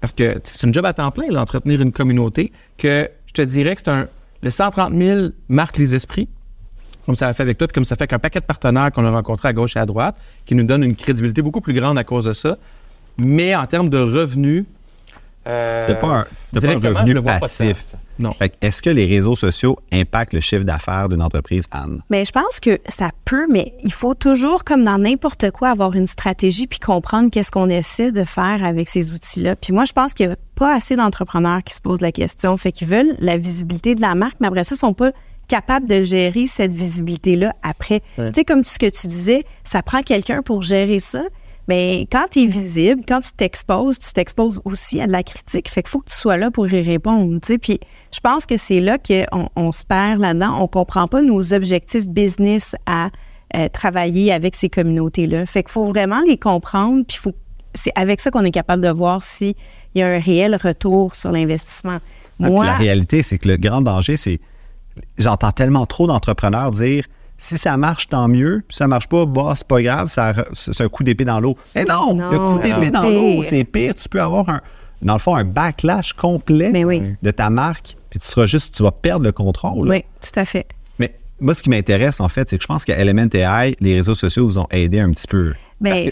[0.00, 3.42] parce que c'est une job à temps plein, là, entretenir une communauté, que je te
[3.42, 4.08] dirais que c'est un.
[4.42, 6.26] Le 130 000 marque les esprits,
[7.04, 9.04] comme ça a fait avec toi, puis comme ça fait qu'un paquet de partenaires qu'on
[9.04, 11.98] a rencontrés à gauche et à droite, qui nous donnent une crédibilité beaucoup plus grande
[11.98, 12.56] à cause de ça.
[13.18, 14.64] Mais en termes de revenus.
[15.46, 17.84] Euh, T'as pas un, t'as pas un directement, je revenu passif.
[18.18, 18.32] Non.
[18.32, 22.02] Fait que Est-ce que les réseaux sociaux impactent le chiffre d'affaires d'une entreprise, Anne?
[22.10, 25.94] Mais je pense que ça peut, mais il faut toujours, comme dans n'importe quoi, avoir
[25.94, 29.56] une stratégie puis comprendre qu'est-ce qu'on essaie de faire avec ces outils-là.
[29.56, 32.54] Puis moi, je pense qu'il n'y a pas assez d'entrepreneurs qui se posent la question.
[32.58, 35.12] Fait qu'ils veulent la visibilité de la marque, mais après ça, ils sont pas
[35.48, 38.02] capables de gérer cette visibilité-là après.
[38.16, 41.22] Tu sais, comme ce que tu disais, ça prend quelqu'un pour gérer ça.
[41.70, 45.68] Mais quand tu es visible, quand tu t'exposes, tu t'exposes aussi à de la critique.
[45.70, 47.38] Fait qu'il faut que tu sois là pour y répondre.
[47.40, 47.78] Puis
[48.12, 50.60] je pense que c'est là qu'on on se perd là-dedans.
[50.60, 53.10] On comprend pas nos objectifs business à
[53.54, 55.46] euh, travailler avec ces communautés-là.
[55.46, 57.04] Fait qu'il faut vraiment les comprendre.
[57.06, 57.34] Puis faut,
[57.74, 59.54] c'est avec ça qu'on est capable de voir s'il
[59.94, 61.98] y a un réel retour sur l'investissement.
[62.42, 64.40] Ah, Moi, la réalité, c'est que le grand danger, c'est.
[65.18, 67.04] J'entends tellement trop d'entrepreneurs dire
[67.42, 68.62] si ça marche, tant mieux.
[68.68, 70.08] Puis ça marche pas, bah, c'est pas grave,
[70.52, 71.56] c'est un coup d'épée dans l'eau.
[71.74, 73.94] Mais non, Non, le coup d'épée dans l'eau, c'est pire.
[73.94, 74.60] Tu peux avoir un,
[75.02, 77.14] dans le fond, un backlash complet oui.
[77.22, 79.88] de ta marque, puis tu seras juste, tu vas perdre le contrôle.
[79.88, 80.66] oui, tout à fait.
[80.98, 83.94] Mais moi, ce qui m'intéresse, en fait, c'est que je pense qu'à Element AI, les
[83.94, 85.54] réseaux sociaux vous ont aidé un petit peu.
[85.82, 86.10] Que-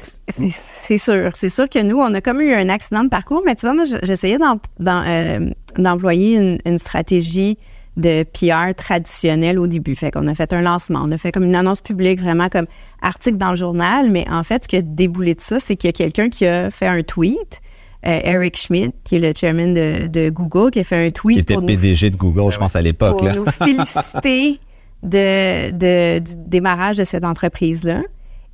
[0.51, 1.31] c'est- sûr.
[1.35, 3.75] C'est sûr que nous, on a comme eu un accident de parcours, mais tu vois,
[3.75, 7.59] moi, j'essayais euh, d'employer une, une stratégie
[7.99, 9.95] de PR traditionnelle au début.
[9.97, 12.67] Fait qu'on a fait un lancement, on a fait comme une annonce publique, vraiment comme
[13.03, 15.89] article dans le journal, mais en fait, ce qui a déboulé de ça, c'est qu'il
[15.89, 17.61] y a quelqu'un qui a fait un tweet,
[18.07, 21.37] euh, Eric Schmidt, qui est le chairman de, de Google, qui a fait un tweet
[21.37, 23.19] qui était pour nous PDG de Google, je pense, à l'époque.
[23.19, 23.35] pour là.
[23.35, 24.61] nous féliciter
[25.03, 28.03] de, de- du démarrage de cette entreprise-là.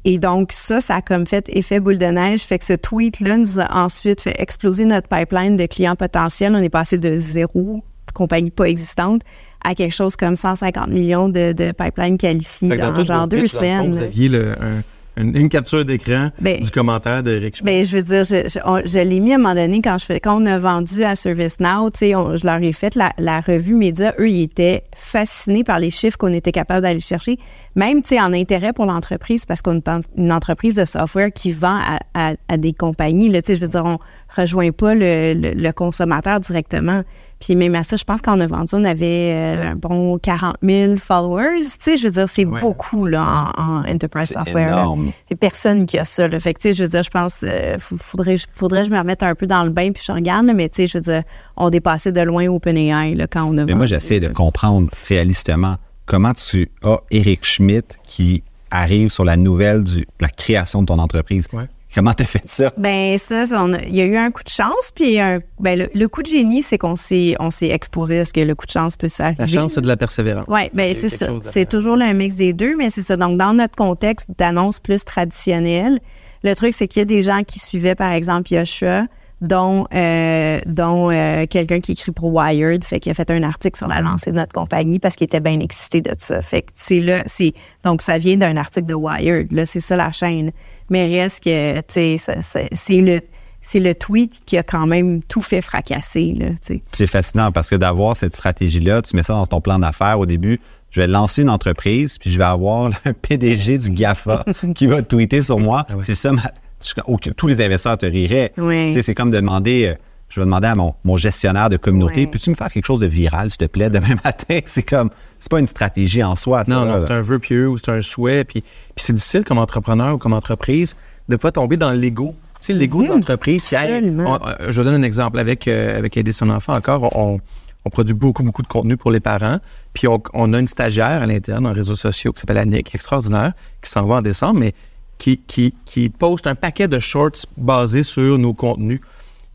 [0.06, 2.42] Et donc, ça, ça a comme fait effet boule de neige.
[2.42, 6.54] Fait que ce tweet-là nous a ensuite fait exploser notre pipeline de clients potentiels.
[6.54, 9.22] On est passé de zéro, compagnie pas existante,
[9.64, 13.92] à quelque chose comme 150 millions de, de pipelines qualifiés tout genre deux semaines.
[13.92, 14.82] Vous aviez le- un-
[15.16, 17.62] une, une capture d'écran Ben, du commentaire de Rick.
[17.62, 19.96] Ben, je veux dire, je, je, on- je l'ai mis à un moment donné quand
[19.96, 23.40] je fais, quand on a vendu à ServiceNow, on- je leur ai fait la, la
[23.40, 24.12] revue média.
[24.18, 27.38] Eux, ils étaient fascinés par les chiffres qu'on était capable d'aller chercher,
[27.76, 31.78] même, en intérêt pour l'entreprise, parce qu'on est en- une entreprise de software qui vend
[31.80, 33.98] à, à- à des compagnies, là, je veux dire, on
[34.36, 37.02] rejoint pas le, le- le consommateur directement.
[37.44, 40.56] Puis même à ça, je pense qu'on a vendu, on avait euh, un bon 40
[40.62, 41.60] 000 followers.
[41.62, 42.58] Tu sais, je veux dire, c'est Ouais.
[42.60, 44.68] beaucoup là, en, en enterprise software.
[44.68, 45.12] énorme.
[45.30, 46.26] Il personne qui a ça.
[46.26, 46.40] Là.
[46.40, 48.92] Fait que, tu sais, je veux dire, je pense, euh, f- faudrait, faudrait que je
[48.94, 50.96] me remette un peu dans le bain puis je regarde, là, mais tu sais, je
[50.96, 51.22] veux dire,
[51.58, 55.76] on dépassait de loin OpenAI là, quand on a Mais moi, j'essaie de comprendre réalistement
[56.06, 60.86] comment tu as Eric Schmidt qui arrive sur la nouvelle du- de la création de
[60.86, 61.46] ton entreprise.
[61.52, 61.64] Ouais.
[61.94, 62.72] Comment tu as fait ça?
[62.76, 65.38] Ben ça, ça, on a- il y a eu un coup de chance, puis un,
[65.60, 68.40] ben, le, le coup de génie, c'est qu'on s'est, on s'est exposé à ce que
[68.40, 69.36] le coup de chance peut s'arriver.
[69.38, 70.44] La chance, c'est de la persévérance.
[70.48, 71.26] Oui, ben c'est ça.
[71.42, 73.16] C'est toujours le mix des deux, mais c'est ça.
[73.16, 75.98] Donc, dans notre contexte d'annonce plus traditionnelle,
[76.42, 79.06] le truc, c'est qu'il y a des gens qui suivaient, par exemple, Yoshua,
[79.40, 83.76] dont, euh, dont euh, quelqu'un qui écrit pour Wired, fait qu'il a fait un article
[83.76, 86.40] sur la lancée de notre compagnie parce qu'il était bien excité de ça.
[86.40, 87.52] Fait que c'est là, c'est
[87.82, 89.52] donc ça vient d'un article de Wired.
[89.52, 90.50] Là, c'est ça la chaîne.
[90.90, 93.20] Mais reste que, tu sais, c'est le
[93.66, 96.82] c'est le tweet qui a quand même tout fait fracasser, là, tu sais.
[96.92, 100.26] C'est fascinant parce que d'avoir cette stratégie-là, tu mets ça dans ton plan d'affaires au
[100.26, 100.60] début.
[100.90, 104.44] Je vais lancer une entreprise, puis je vais avoir le PDG du GAFA
[104.74, 105.86] qui va tweeter sur moi.
[106.02, 106.42] C'est ça, ma-
[106.84, 108.52] je- oh, que tous les investisseurs te riraient.
[109.00, 109.94] C'est comme de demander, euh,
[110.28, 112.26] je vais demander à mon, mon gestionnaire de communauté, Ouais.
[112.26, 114.58] peux-tu me faire quelque chose de viral, s'il te plaît, demain matin?
[114.66, 116.64] C'est comme, c'est pas une stratégie en soi.
[116.64, 117.00] ça, Non, non, là.
[117.06, 118.44] c'est un vœu pieux ou c'est un souhait.
[118.44, 120.96] Puis, puis c'est difficile comme entrepreneur ou comme entreprise
[121.28, 122.34] de ne pas tomber dans l'ego.
[122.60, 124.38] Tu sais, l'ego de l'entreprise, c'est, hey, absolument.
[124.42, 125.38] on- euh, je vous donne un exemple.
[125.38, 127.40] Avec, euh, avec aider son enfant encore, on,
[127.86, 129.58] On produit beaucoup, beaucoup de contenu pour les parents.
[129.92, 133.52] Puis on, on a une stagiaire à l'interne en réseaux sociaux qui s'appelle Annick, extraordinaire,
[133.82, 134.72] qui s'en va en décembre, mais
[135.18, 139.00] qui, qui, qui poste un paquet de shorts basés sur nos contenus.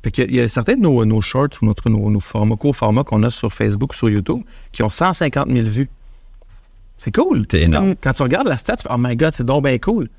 [0.04, 2.10] Fait qu'il y a- il y a certains de nos, nos shorts ou notre, nos,
[2.10, 5.90] nos formats, courts-formats qu'on a sur Facebook, sur YouTube, qui ont 150 000 vues.
[6.98, 7.46] C'est cool.
[7.50, 7.96] C'est énorme.
[8.02, 10.10] Quand tu regardes la stat, tu fais Oh my God, c'est donc bien cool.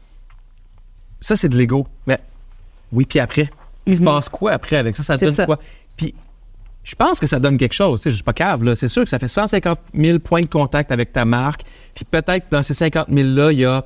[1.20, 1.86] Ça, c'est de l'ego.
[2.06, 2.18] Mais
[2.92, 3.50] oui, puis après,
[3.86, 5.02] il se passe quoi après avec ça?
[5.02, 5.46] Ça donne ça.
[5.46, 5.58] quoi?
[5.96, 6.14] Puis
[6.82, 8.00] je pense que ça donne quelque chose.
[8.00, 8.74] Tu sais, je suis pas cave, là.
[8.76, 11.62] C'est sûr que ça fait 150 000 points de contact avec ta marque.
[11.94, 13.84] Puis peut-être que dans ces 50 000-là, il y a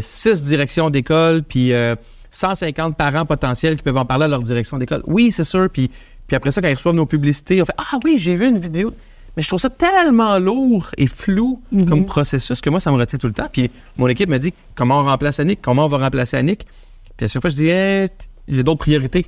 [0.00, 1.94] 6 directions d'école, puis euh,
[2.36, 5.02] 150 parents potentiels qui peuvent en parler à leur direction d'école.
[5.06, 5.68] Oui, c'est sûr.
[5.70, 5.90] Puis,
[6.26, 8.58] puis après ça, quand ils reçoivent nos publicités, on fait Ah oui, j'ai vu une
[8.58, 8.92] vidéo.
[9.36, 13.18] Mais je trouve ça tellement lourd et flou comme processus que moi, ça me retient
[13.18, 13.48] tout le temps.
[13.50, 15.60] Puis mon équipe me dit Comment on remplace Annick?
[15.60, 16.66] Comment on va remplacer Annick?
[17.16, 19.26] Puis à chaque fois, je dis Eh, t- j'ai d'autres priorités.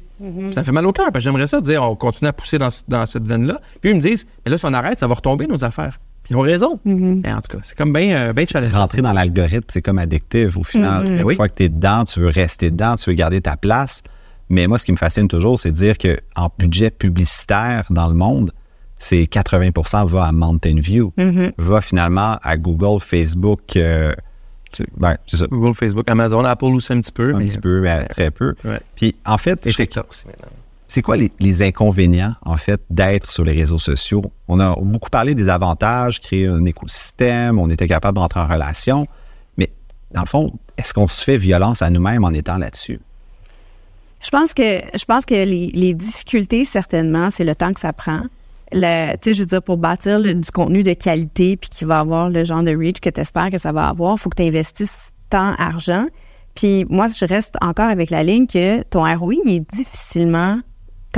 [0.53, 2.59] Ça me fait mal au cœur parce que j'aimerais ça dire on continue à pousser
[2.59, 3.61] dans, dans cette veine-là.
[3.81, 5.99] Puis ils me disent Mais là, si on arrête, ça va retomber nos affaires.
[6.31, 6.79] Ils ont raison.
[6.85, 8.79] Mais en tout cas, c'est comme bien euh, challengeant.
[8.79, 11.07] Rentrer dans l'algorithme, c'est comme addictif au final.
[11.07, 11.19] Mhm.
[11.19, 11.37] Une Oui.
[11.37, 14.03] fois que tu es dedans, tu veux rester dedans, tu veux garder ta place.
[14.49, 18.15] Mais moi, ce qui me fascine toujours, c'est de dire qu'en budget publicitaire dans le
[18.15, 18.53] monde,
[18.99, 21.13] c'est 80% va à Mountain View,
[21.59, 24.13] va finalement à Google, Facebook, euh,
[24.73, 27.35] tu- ben, c'est ça, Google, Facebook, Amazon, Apple aussi un petit peu.
[27.35, 28.55] un mais- petit peu, mais très peu.
[28.65, 28.81] Ouais.
[28.95, 30.49] Puis en fait, Et TikTok aussi maintenant.
[30.89, 34.23] C'est quoi les, inconvénients, en fait, d'être sur les réseaux sociaux?
[34.49, 39.07] On a beaucoup parlé des avantages, créer un écosystème, on était capable d'entrer en relation,
[39.57, 39.71] mais
[40.13, 43.01] dans le fond, est-ce qu'on se fait violence à nous-mêmes en étant là-dessus?
[44.23, 48.23] Je pense que je pense que les, difficultés, certainement, c'est le temps que ça prend.
[48.73, 52.43] Le- je veux dire, pour bâtir du contenu de qualité puis qui va avoir le
[52.43, 55.13] genre de reach que tu espères que ça va avoir, il faut que tu investisses
[55.31, 56.07] tant d'argent.
[56.55, 60.59] Puis moi, je reste encore avec la ligne que ton ROI est difficilement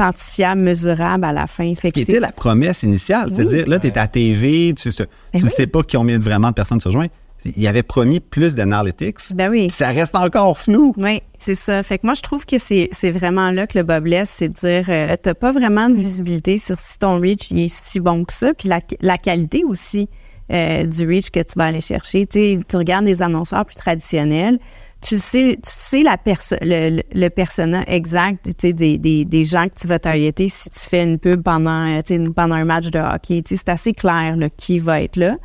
[0.02, 1.74] quantifiable, mesurable à la fin.
[1.74, 3.30] Fait Ce qui était c'est- la promesse initiale.
[3.34, 4.92] C'est-à-dire, là, tu es à TV, tu ne
[5.34, 5.48] Ben oui.
[5.48, 7.10] sais pas combien vraiment de personnes se rejoignent.
[7.44, 9.18] Il y avait promis plus d'analytics.
[9.34, 9.70] Ben oui.
[9.70, 10.92] Ça reste encore flou.
[10.96, 11.82] Oui, c'est ça.
[11.84, 14.48] Fait que moi, je trouve que c'est c'est vraiment là que le bas blesse, c'est
[14.48, 18.00] de dire, euh, t'as pas vraiment de visibilité sur si ton reach il est si
[18.00, 20.08] bon que ça, puis la, la qualité aussi
[20.52, 22.26] euh, du reach que tu vas aller chercher.
[22.26, 24.58] Tu sais, tu regardes des annonceurs plus traditionnels,
[25.00, 29.78] tu sais, tu sais la perso le, le, persona exact des, des, des gens que
[29.80, 33.42] tu vas targeter si tu fais une pub pendant, euh, pendant un match de hockey.
[33.46, 35.36] C'est assez clair là, qui va être là.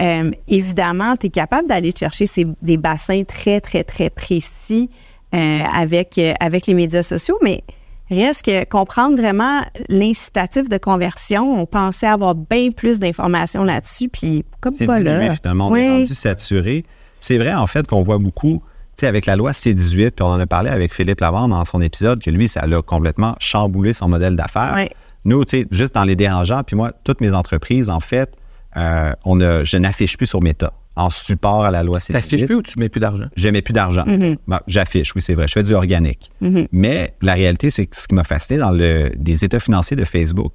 [0.00, 4.90] Euh, évidemment, tu es capable d'aller chercher ces, des bassins très, très, très précis
[5.34, 7.62] euh, avec, euh, avec les médias sociaux, mais
[8.10, 14.44] reste que comprendre vraiment l'incitatif de conversion, on pensait avoir bien plus d'informations là-dessus, puis
[14.60, 15.36] comme pas dilué, là.
[15.36, 15.68] finalement.
[15.68, 16.84] On est rendu saturé.
[17.20, 18.62] C'est vrai, en fait, qu'on voit beaucoup,
[19.00, 21.80] sais, avec la loi C-18, puis on en a parlé avec Philippe Lavande dans son
[21.80, 24.74] épisode, que lui, ça l'a complètement chamboulé son modèle d'affaires.
[24.74, 24.90] Ouais.
[25.24, 28.32] Nous, tu sais, juste dans les dérangeants, puis moi, toutes mes entreprises, en fait,
[28.76, 32.30] euh, on a, je n'affiche plus sur Meta en support à la loi Tu t'affiches
[32.40, 32.46] C-18.
[32.46, 33.24] plus ou tu mets plus d'argent?
[33.36, 34.04] Je mets plus d'argent.
[34.46, 35.46] Bon, J'affiche, oui, c'est vrai.
[35.48, 36.30] Je fais du organique.
[36.72, 40.04] Mais la réalité, c'est que ce qui m'a fasciné dans le, les états financiers de
[40.04, 40.52] Facebook,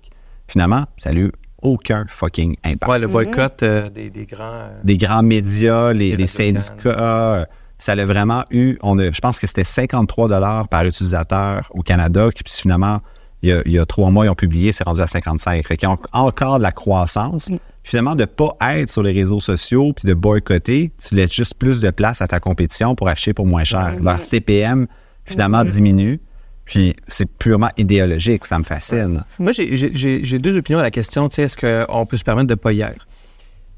[0.48, 2.92] finalement, ça n'a eu aucun fucking impact.
[2.92, 4.46] Ouais, le boycott euh, des, des grands.
[4.46, 6.90] euh, Des grands médias, les, Les syndicats,
[7.36, 7.46] euh,
[7.82, 8.78] ça l'a vraiment eu.
[8.84, 13.00] On a, je pense que c'était 53 dollars par utilisateur au Canada, qui puis finalement,
[13.41, 15.65] il y, a, il y a trois mois, ils ont publié, c'est rendu à 55.
[15.65, 17.50] Fait qu'ils ont encore de la croissance.
[17.84, 21.56] Finalement, de ne pas être sur les réseaux sociaux puis de boycotter, tu laisses juste
[21.56, 23.96] plus de place à ta compétition pour acheter pour moins cher.
[24.00, 24.86] Leur CPM,
[25.26, 26.20] finalement, diminue.
[26.65, 29.24] Puis c'est purement idéologique, ça me fascine.
[29.39, 32.54] Moi, j'ai- deux opinions à la question, tu sais, est-ce qu'on peut se permettre de
[32.54, 33.08] ne pas y être?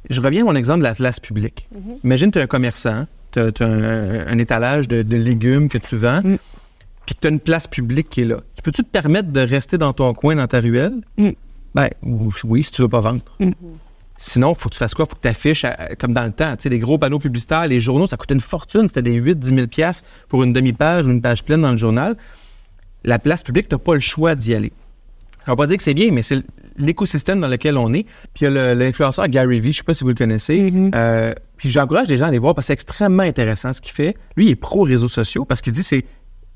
[0.09, 1.69] Je reviens à mon exemple de la place publique.
[2.03, 5.95] Imagine, tu es un commerçant, tu as, un, un étalage de, de légumes que tu
[5.95, 6.21] vends,
[7.05, 8.41] puis que tu as une place publique qui est là.
[8.55, 10.95] Tu peux-tu te permettre de rester dans ton coin, dans ta ruelle?
[11.17, 11.29] Mm.
[11.75, 13.21] Ben, oui, si tu veux pas vendre.
[14.15, 15.05] Sinon, il faut que tu fasses quoi?
[15.05, 15.65] Il faut que tu affiches
[15.99, 16.55] comme dans le temps.
[16.55, 18.87] Tu sais, les gros panneaux publicitaires, les journaux, ça coûtait une fortune.
[18.87, 22.15] C'était des 8-10 000 piastres pour une demi-page ou une page pleine dans le journal.
[23.03, 24.71] La place publique, tu n'as pas le choix d'y aller.
[25.47, 26.43] On va pas dire que c'est bien, mais c'est
[26.77, 28.03] l'écosystème dans lequel on est.
[28.33, 30.71] Puis il y a l'influenceur Gary Vee, je sais pas si vous le connaissez.
[30.95, 33.93] Euh, puis j'encourage les gens à aller voir parce que c'est extrêmement intéressant ce qu'il
[33.93, 34.15] fait.
[34.35, 36.03] Lui, il est pro réseaux sociaux parce qu'il dit c'est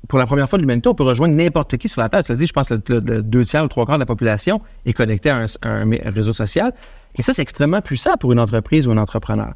[0.06, 2.22] pour la première fois de l'humanité, on peut rejoindre n'importe qui sur la Terre.
[2.22, 4.02] Tu l'as dit, je pense que le, le- le deux tiers ou trois quarts de
[4.02, 6.72] la population est connectée à un, à un réseau social.
[7.16, 9.54] Et ça, c'est extrêmement puissant pour une entreprise ou un entrepreneur.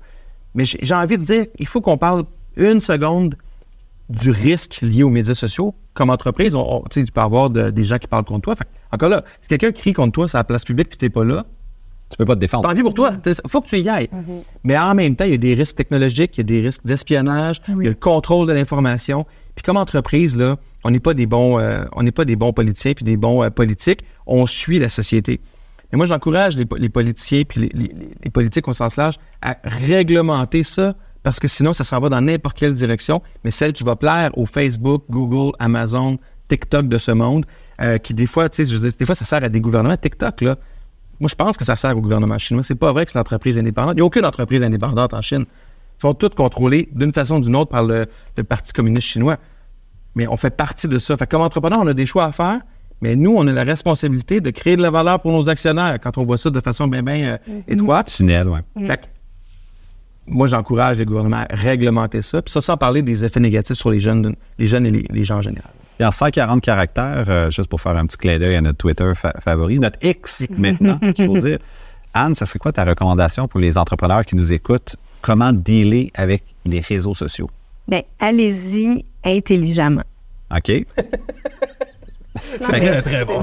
[0.55, 2.25] Mais j'ai j'ai envie de dire, il faut qu'on parle
[2.57, 3.37] une seconde
[4.13, 5.75] du risque lié aux médias sociaux.
[5.95, 8.57] Comme entreprise, on, on- tu peux avoir de- des gens qui parlent contre toi.
[8.57, 11.11] Fait, encore là, si quelqu'un crie contre toi sur la place publique puis tu n'es
[11.11, 11.45] pas là,
[12.11, 12.69] Tu peux pas te défendre.
[12.69, 13.13] tant pis pour toi.
[13.25, 14.09] Il faut que tu y ailles.
[14.65, 16.85] Mais en même temps, il y a des risques technologiques, il y a des risques
[16.85, 19.25] d'espionnage, il y a le contrôle de l'information.
[19.55, 22.53] Puis comme entreprise, là, on n'est pas des bons, euh, on n'est pas des bons
[22.53, 24.05] politiciens puis des bons euh, politiques.
[24.27, 25.41] On suit la société.
[25.93, 27.95] Et moi, j'encourage les, po- les politiciens puis les, les-
[28.25, 32.21] les politiques au sens large à réglementer ça parce que sinon, ça s'en va dans
[32.21, 37.13] n'importe quelle direction, mais celle qui va plaire au Facebook, Google, Amazon, TikTok de ce
[37.13, 37.47] monde,
[37.81, 39.61] euh, qui des fois, tu sais, je veux dire, des fois, ça sert à des
[39.61, 39.97] gouvernements.
[39.97, 40.57] TikTok, là,
[41.21, 42.63] moi, je pense que ça sert au gouvernement chinois.
[42.63, 43.93] C'est pas vrai que c'est une entreprise indépendante.
[43.93, 45.45] Il n'y a aucune entreprise indépendante en Chine.
[45.47, 48.07] Ils sont toutes contrôlées d'une façon ou d'une autre par le,
[48.37, 49.37] le Parti communiste chinois.
[50.17, 51.17] Mais on fait partie de ça.
[51.17, 52.61] Fait que comme entrepreneur, on a des choix à faire,
[53.01, 56.19] mais nous, on a la responsabilité de créer de la valeur pour nos actionnaires quand
[56.19, 58.09] on voit ça de façon bien, bien euh, étroite.
[58.09, 58.87] Tunnel, ouais.
[58.87, 59.07] Fait que,
[60.27, 62.43] moi, j'encourage les gouvernements à réglementer ça.
[62.43, 65.25] Puis ça, sans parler des effets négatifs sur les jeunes, les jeunes et les, les
[65.25, 65.71] gens en général.
[66.01, 69.13] Et en 140 caractères, euh, juste pour faire un petit clin d'œil à notre Twitter
[69.15, 71.59] fa- favori, notre X maintenant, qu'il faut dire.
[72.15, 74.97] Anne, ça serait quoi ta recommandation pour les entrepreneurs qui nous écoutent?
[75.23, 77.51] Comment dealer avec les réseaux sociaux?
[77.89, 80.03] Bien, allez-y intelligemment.
[80.55, 80.71] OK?
[82.71, 83.43] mais- très bon.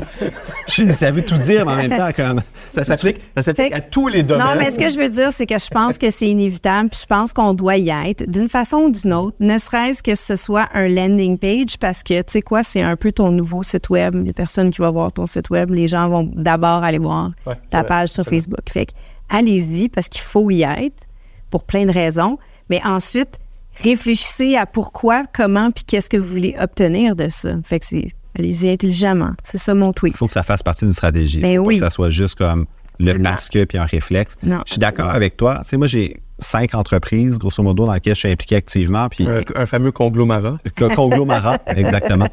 [0.68, 2.42] Je savais tout dire, mais en même temps, comme.
[2.70, 4.46] Ça s'applique, ça s'applique Fait- à tous les domaines.
[4.46, 7.00] Non, mais ce que je veux dire, c'est que je pense que c'est inévitable, puis
[7.02, 10.36] je pense qu'on doit y être d'une façon ou d'une autre, ne serait-ce que ce
[10.36, 13.90] soit un landing page, parce que, tu sais quoi, c'est un peu ton nouveau site
[13.90, 14.16] web.
[14.22, 15.72] Il y a personne qui va voir ton site web.
[15.72, 18.70] Les gens vont d'abord aller voir Ouais, c'est ta page sur Facebook.
[18.70, 18.92] Fait que,
[19.30, 21.06] allez-y, parce qu'il faut y être,
[21.50, 22.38] pour plein de raisons.
[22.70, 23.38] Mais ensuite,
[23.84, 27.50] réfléchissez à pourquoi, comment, puis qu'est-ce que vous voulez obtenir de ça.
[27.64, 29.32] Fait que c'est, allez-y intelligemment.
[29.44, 30.14] C'est ça mon tweet.
[30.14, 31.40] Il faut que ça fasse partie d'une stratégie.
[31.40, 32.66] Ben Faut que ça soit juste comme
[33.00, 33.30] le Absolument.
[33.30, 34.36] parce que puis un réflexe.
[34.44, 35.60] Non, je suis d'accord avec toi.
[35.64, 39.08] Tu sais, moi, j'ai cinq entreprises, grosso modo, dans lesquelles je suis impliqué activement.
[39.10, 40.58] Puis un, un fameux conglomérat.
[40.80, 42.28] le conglomérat, exactement.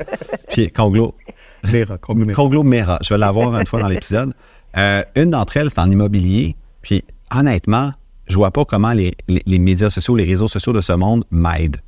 [0.51, 1.15] Puis conglo,
[1.73, 2.35] Méra, conglomérat.
[2.37, 4.33] conglomérat, je vais l'avoir une fois dans l'épisode.
[4.77, 6.57] Euh, une d'entre elles, c'est en immobilier.
[6.83, 7.03] Puis
[7.35, 7.93] honnêtement,
[8.29, 11.25] je vois pas comment les, les- les médias sociaux, les réseaux sociaux de ce monde
[11.31, 11.79] m'aident.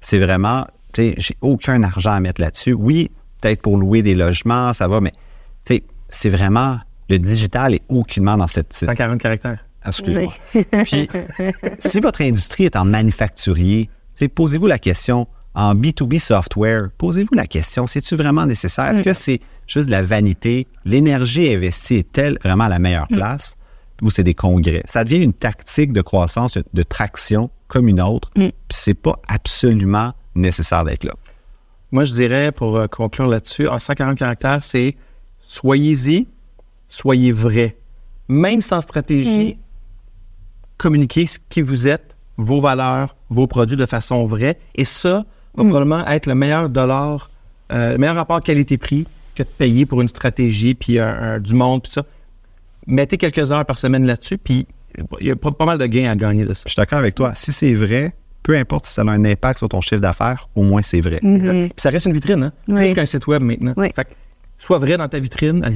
[0.00, 2.72] C'est vraiment, tu sais, j'ai aucun argent à mettre là-dessus.
[2.72, 5.12] Oui, peut-être pour louer des logements, ça va, mais
[5.64, 8.72] tu sais, c'est vraiment, le digital est aucunement dans cette...
[8.72, 9.64] 140 caractères.
[9.86, 10.32] Excuse-moi.
[10.84, 11.08] Puis,
[11.78, 13.88] si votre industrie est en manufacturier,
[14.34, 18.90] posez-vous la question, en B2B software, posez-vous la question, c'est-tu vraiment nécessaire?
[18.92, 20.66] Est-ce que c'est juste de la vanité?
[20.84, 23.56] L'énergie investie est-elle vraiment à la meilleure place?
[24.02, 24.82] Ou c'est des congrès?
[24.86, 28.30] Ça devient une tactique de croissance, de, de traction comme une autre.
[28.34, 31.14] Puis c'est pas absolument nécessaire d'être là.
[31.90, 34.96] Moi, je dirais, pour euh, conclure là-dessus, en 140 caractères, c'est
[35.40, 36.26] soyez-y,
[36.88, 37.76] soyez vrai.
[38.28, 39.58] Même sans stratégie,
[40.76, 44.58] communiquez ce qui vous êtes, vos valeurs, vos produits de façon vraie.
[44.74, 45.24] Et ça
[45.54, 47.30] va probablement être le meilleur dollar,
[47.72, 51.54] euh, le meilleur rapport qualité-prix que de payer pour une stratégie, puis un- un- du
[51.54, 52.02] monde, puis ça.
[52.86, 54.66] Mettez quelques heures par semaine là-dessus, puis
[55.20, 56.62] il y a pas, pas mal de gains à gagner de ça.
[56.66, 57.34] Je suis d'accord avec toi.
[57.34, 58.14] Si c'est vrai,
[58.48, 61.20] peu importe si ça a un impact sur ton chiffre d'affaires, au moins c'est vrai.
[61.22, 61.52] Exact.
[61.52, 62.52] Puis ça reste une vitrine, hein?
[62.66, 62.86] Oui.
[62.86, 63.74] Plus qu'un site web maintenant.
[63.76, 63.88] Oui.
[63.94, 64.10] Fait que
[64.58, 65.74] sois vrai dans ta vitrine, elle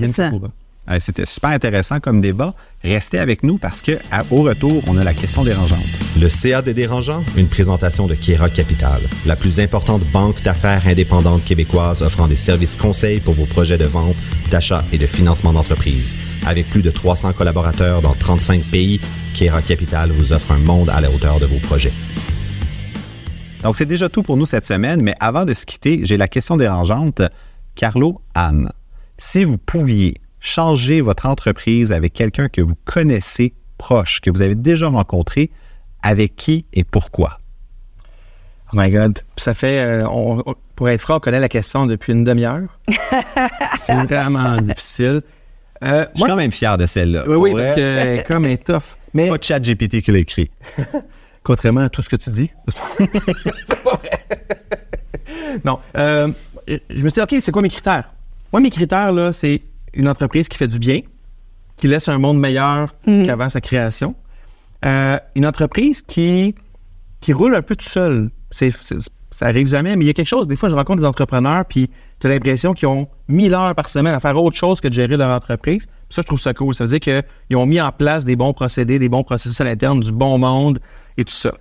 [0.91, 2.55] Euh, C'était super intéressant comme débat.
[2.83, 5.85] Restez avec nous parce que à- au retour, on a la question dérangeante.
[6.21, 11.45] Le CA des dérangeants, une présentation de Kira Capital, la plus importante banque d'affaires indépendante
[11.45, 14.17] québécoise offrant des services conseils pour vos projets de vente,
[14.51, 16.17] d'achat et de financement d'entreprise.
[16.47, 18.99] Avec plus de 300 collaborateurs dans 35 pays,
[19.35, 21.93] Kira Capital vous offre un monde à la hauteur de vos projets.
[23.63, 26.27] Donc, c'est déjà tout pour nous cette semaine, mais avant de se quitter, j'ai la
[26.29, 27.23] question dérangeante.
[27.75, 28.71] Carlo, Anne,
[29.19, 34.57] si vous pouviez changer votre entreprise avec quelqu'un que vous connaissez proche, que vous avez
[34.57, 35.51] déjà rencontré,
[36.03, 37.39] avec qui et pourquoi?
[38.73, 39.21] Oh my God.
[39.37, 42.63] Ça fait, euh, on- on- pour être franc, on connaît la question depuis une demi-heure.
[43.77, 45.23] c'est vraiment difficile.
[45.85, 47.25] Euh, Je suis quand même fier de celle-là.
[47.29, 48.97] oui, oui, parce que comme elle est tough.
[49.15, 50.51] Mais C'est pas ChatGPT qui l'a écrit.
[51.43, 52.51] contrairement à tout ce que tu dis,
[52.99, 54.21] c'est pas vrai.
[55.65, 55.79] non.
[55.97, 56.29] euh,
[56.69, 58.13] je me suis dit, OK, c'est quoi mes critères?
[58.53, 59.63] Moi, mes critères, là, c'est
[59.95, 61.01] une entreprise qui fait du bien,
[61.77, 64.15] qui laisse un monde meilleur qu'avant sa création.
[64.85, 66.55] Euh, une entreprise qui,
[67.21, 68.31] qui roule un peu tout seul.
[68.51, 68.99] C'est, c'est-
[69.31, 70.47] ça arrive jamais, mais il y a quelque chose.
[70.47, 71.89] Des fois, je rencontre des entrepreneurs, puis
[72.21, 74.93] tu as l'impression qu'ils ont 1000 heures par semaine à faire autre chose que de
[74.93, 75.87] gérer leur entreprise.
[75.87, 76.75] Puis ça, je trouve ça cool.
[76.75, 79.65] Ça veut dire qu'ils ont mis en place des bons procédés, des bons processus à
[79.65, 80.81] l'interne, du bon monde
[81.17, 81.53] et tout ça.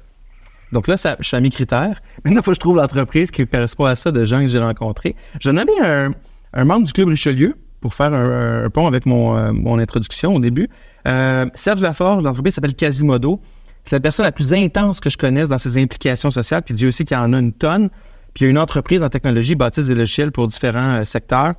[0.72, 2.02] Donc là, ça, je suis à mes critères.
[2.24, 4.60] Maintenant, il faut que je trouve l'entreprise qui correspond à ça de gens que j'ai
[4.60, 5.16] rencontrés.
[5.39, 9.80] J'ai nommé un, membre du Club Richelieu pour faire un, pont avec mon, euh, mon
[9.80, 10.70] introduction au début.
[11.08, 13.41] Euh, Serge Laforge, l'entreprise s'appelle Quasimodo.
[13.84, 16.91] C'est la personne la plus intense que je connaisse dans ses implications sociales, puis Dieu
[16.91, 17.89] sait qu'il y en a une tonne.
[18.34, 21.54] Puis il y a une entreprise en technologie, bâtisse des logiciels pour différents euh, secteurs.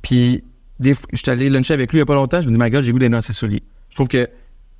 [0.00, 0.44] Puis
[0.78, 2.58] des je suis allé luncher avec lui il n'y a pas longtemps, je me dis,
[2.58, 3.62] my God, j'ai goût ses souliers.
[3.90, 4.28] Je trouve que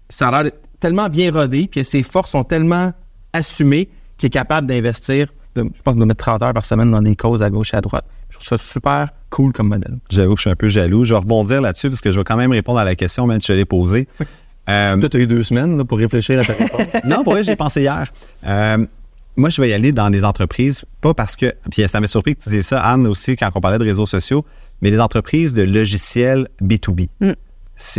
[0.08, 0.52] ça a l'air
[0.86, 2.92] tellement bien rodé, puis ses forces sont tellement
[3.32, 5.26] assumées qu'il est capable d'investir,
[5.56, 7.80] je pense, de mettre 30 heures par semaine dans des causes à gauche et à
[7.80, 8.04] droite.
[8.30, 9.98] Je trouve ça super cool comme modèle.
[10.10, 11.02] J'avoue que je suis un peu jaloux.
[11.02, 13.40] Je vais rebondir là-dessus parce que je vais quand même répondre à la question, même
[13.40, 14.06] si je l'ai posée.
[14.68, 16.86] Euh, Toi, tu as eu deux semaines là, pour réfléchir à ta réponse.
[17.04, 18.12] non, pour vrai, j'ai pensé hier.
[18.46, 18.86] Euh,
[19.36, 21.52] moi, je vais y aller dans des entreprises, pas parce que.
[21.70, 24.06] Puis ça m'a surpris que tu dises ça, Anne, aussi, quand on parlait de réseaux
[24.06, 24.44] sociaux,
[24.82, 27.08] mais des entreprises de logiciels B2B.
[27.20, 27.32] Mm.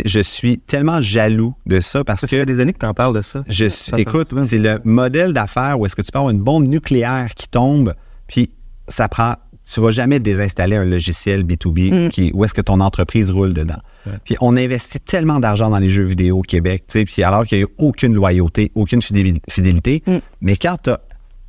[0.06, 2.36] Je suis tellement jaloux de ça parce Ça que.
[2.36, 3.44] fait des années que tu en parles de ça.
[3.48, 6.42] Je Ça suis, écoute, c'est le modèle d'affaires où est-ce que tu peux avoir une
[6.42, 7.94] bombe nucléaire qui tombe,
[8.28, 8.52] puis
[8.88, 9.36] ça prend.
[9.70, 13.80] Tu vas jamais désinstaller un logiciel B2B qui, où est-ce que ton entreprise roule dedans.
[14.24, 17.46] Puis on investit tellement d'argent dans les jeux vidéo au Québec, tu sais, puis alors
[17.46, 20.02] qu'il n'y a eu aucune loyauté, aucune fidéli- fidélité.
[20.40, 21.02] Mais quand tu as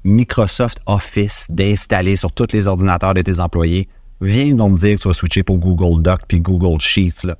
[0.05, 3.89] Microsoft Office d'installer sur tous les ordinateurs de tes employés,
[4.21, 7.25] viens donc me dire que tu vas switcher pour Google Doc puis Google Sheets.
[7.25, 7.37] Là.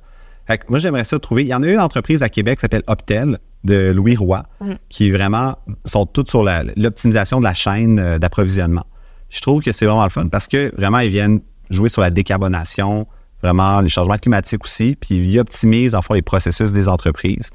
[0.49, 1.43] Fait que moi, j'aimerais ça trouver.
[1.43, 4.41] Il y en a une entreprise à Québec qui s'appelle Optel de Louis Roy,
[4.89, 6.43] qui vraiment sont toutes sur
[6.75, 8.85] l'optimisation de la chaîne euh, d'approvisionnement.
[9.29, 11.39] Je trouve que c'est vraiment le fun parce que vraiment, ils viennent
[11.69, 13.05] jouer sur la décarbonation,
[13.43, 17.51] vraiment les changements climatiques aussi, puis ils optimisent en fait les processus des entreprises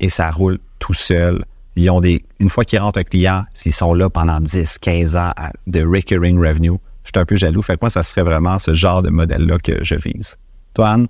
[0.00, 1.44] et ça roule tout seul.
[1.76, 5.16] Ils ont des, une fois qu'ils rentrent un client, ils sont là pendant 10, 15
[5.16, 6.78] ans à- de recurring revenue.
[7.04, 7.60] Je suis un peu jaloux.
[7.62, 10.36] Fait que moi, ça serait vraiment ce genre de modèle-là que je vise.
[10.74, 11.08] Toi, Anne?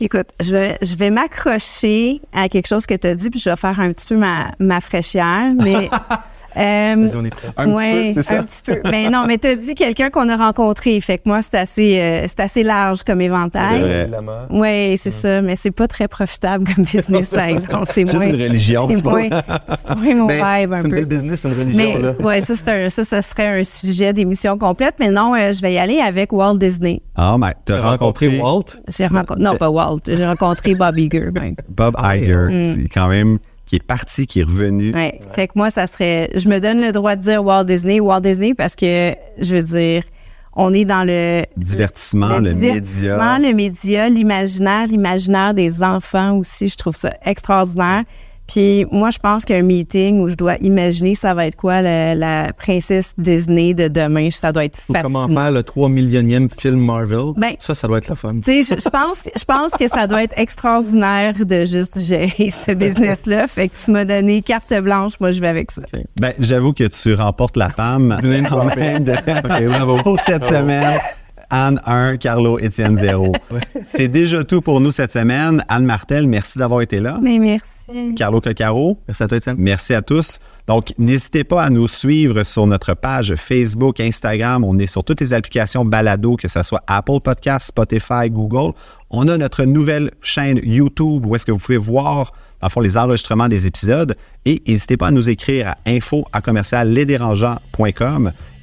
[0.00, 3.50] Écoute, je vais, je vais m'accrocher à quelque chose que tu as dit, puis je
[3.50, 5.90] vais faire un petit peu ma, ma fraîchière, mais...
[6.56, 7.48] euh, Vas-y, on est prêt.
[7.56, 8.38] Un petit ouais, peu, c'est ça?
[8.38, 8.80] Un petit peu.
[8.90, 11.00] Mais non, mais tu as dit quelqu'un qu'on a rencontré.
[11.00, 13.80] Fait que moi, c'est assez, euh, c'est assez large comme éventail.
[13.80, 14.10] vrai.
[14.50, 15.42] Oui, c'est ça.
[15.42, 17.86] Mais c'est pas très profitable comme business, par exemple.
[17.92, 18.26] C'est Juste moins.
[18.26, 20.96] une religion, C'est moins, c'est moins mon Ben, vibe un c'est une peu.
[20.96, 21.76] belle business, c'est une religion.
[21.76, 22.12] Mais là.
[22.20, 24.94] ouais, ça, c'est un, ça, ça serait un sujet d'émission complète.
[25.00, 27.02] Mais non, euh, je vais y aller avec Walt Disney.
[27.16, 28.64] Ah, mais tu T'as rencontré Walt?
[28.88, 29.87] J'ai rencontré, non, pas Walt.
[30.06, 31.30] J'ai rencontré Bob Iger.
[31.30, 31.54] ben.
[31.68, 34.94] Bob Iger, c'est quand même qui est parti, qui est revenu.
[34.94, 35.20] Ouais.
[35.34, 36.30] Fait que moi, ça serait.
[36.34, 39.62] Je me donne le droit de dire Walt Disney, Walt Disney, parce que, je veux
[39.62, 40.04] dire,
[40.54, 41.42] on est dans le.
[41.56, 43.50] Divertissement, le, divertissement, média.
[43.50, 46.68] le média, l'imaginaire, l'imaginaire des enfants aussi.
[46.68, 48.04] Je trouve ça extraordinaire.
[48.48, 52.14] Puis moi, je pense qu'un meeting où je dois imaginer ça va être quoi la,
[52.14, 55.26] la princesse Disney de demain, ça doit être Ou fascinant.
[55.26, 57.34] comment faire le 3 millionième film Marvel.
[57.36, 58.34] Ben, ça, ça doit être le fun.
[58.42, 62.50] Tu sais, je, je pense, je pense que ça doit être extraordinaire de juste gérer
[62.50, 63.46] ce business-là.
[63.46, 65.82] Fait que tu m'as donné carte blanche, moi je vais avec ça.
[66.20, 69.98] Ben, j'avoue que tu remportes la femme Dîner de quand même de OK, bravo.
[70.02, 70.98] pour cette semaine.
[71.50, 73.32] Anne 1, Carlo, Étienne 0.
[73.86, 75.64] C'est déjà tout pour nous cette semaine.
[75.68, 77.18] Anne Martel, merci d'avoir été là.
[77.22, 78.14] Mais merci.
[78.16, 79.56] Carlo Coccaro, Merci à toi, Étienne.
[79.58, 80.40] Merci à tous.
[80.66, 84.62] Donc, n'hésitez pas à nous suivre sur notre page Facebook, Instagram.
[84.64, 88.72] On est sur toutes les applications balado, que ce soit Apple Podcasts, Spotify, Google.
[89.08, 92.80] On a notre nouvelle chaîne YouTube où est-ce que vous pouvez voir, dans le fond,
[92.80, 94.14] les enregistrements des épisodes.
[94.44, 96.92] Et n'hésitez pas à nous écrire à info à commercial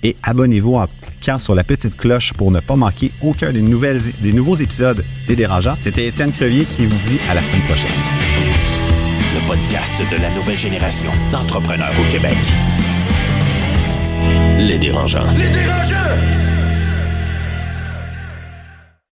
[0.06, 4.02] et abonnez-vous en cliquant sur la petite cloche pour ne pas manquer aucun des, nouvelles,
[4.20, 5.76] des nouveaux épisodes des Dérangeants.
[5.82, 7.90] C'était Étienne Crevier qui vous dit à la semaine prochaine.
[9.34, 12.38] Le podcast de la nouvelle génération d'entrepreneurs au Québec.
[14.60, 15.32] Les dérangeants.
[15.36, 16.45] Les dérangeants!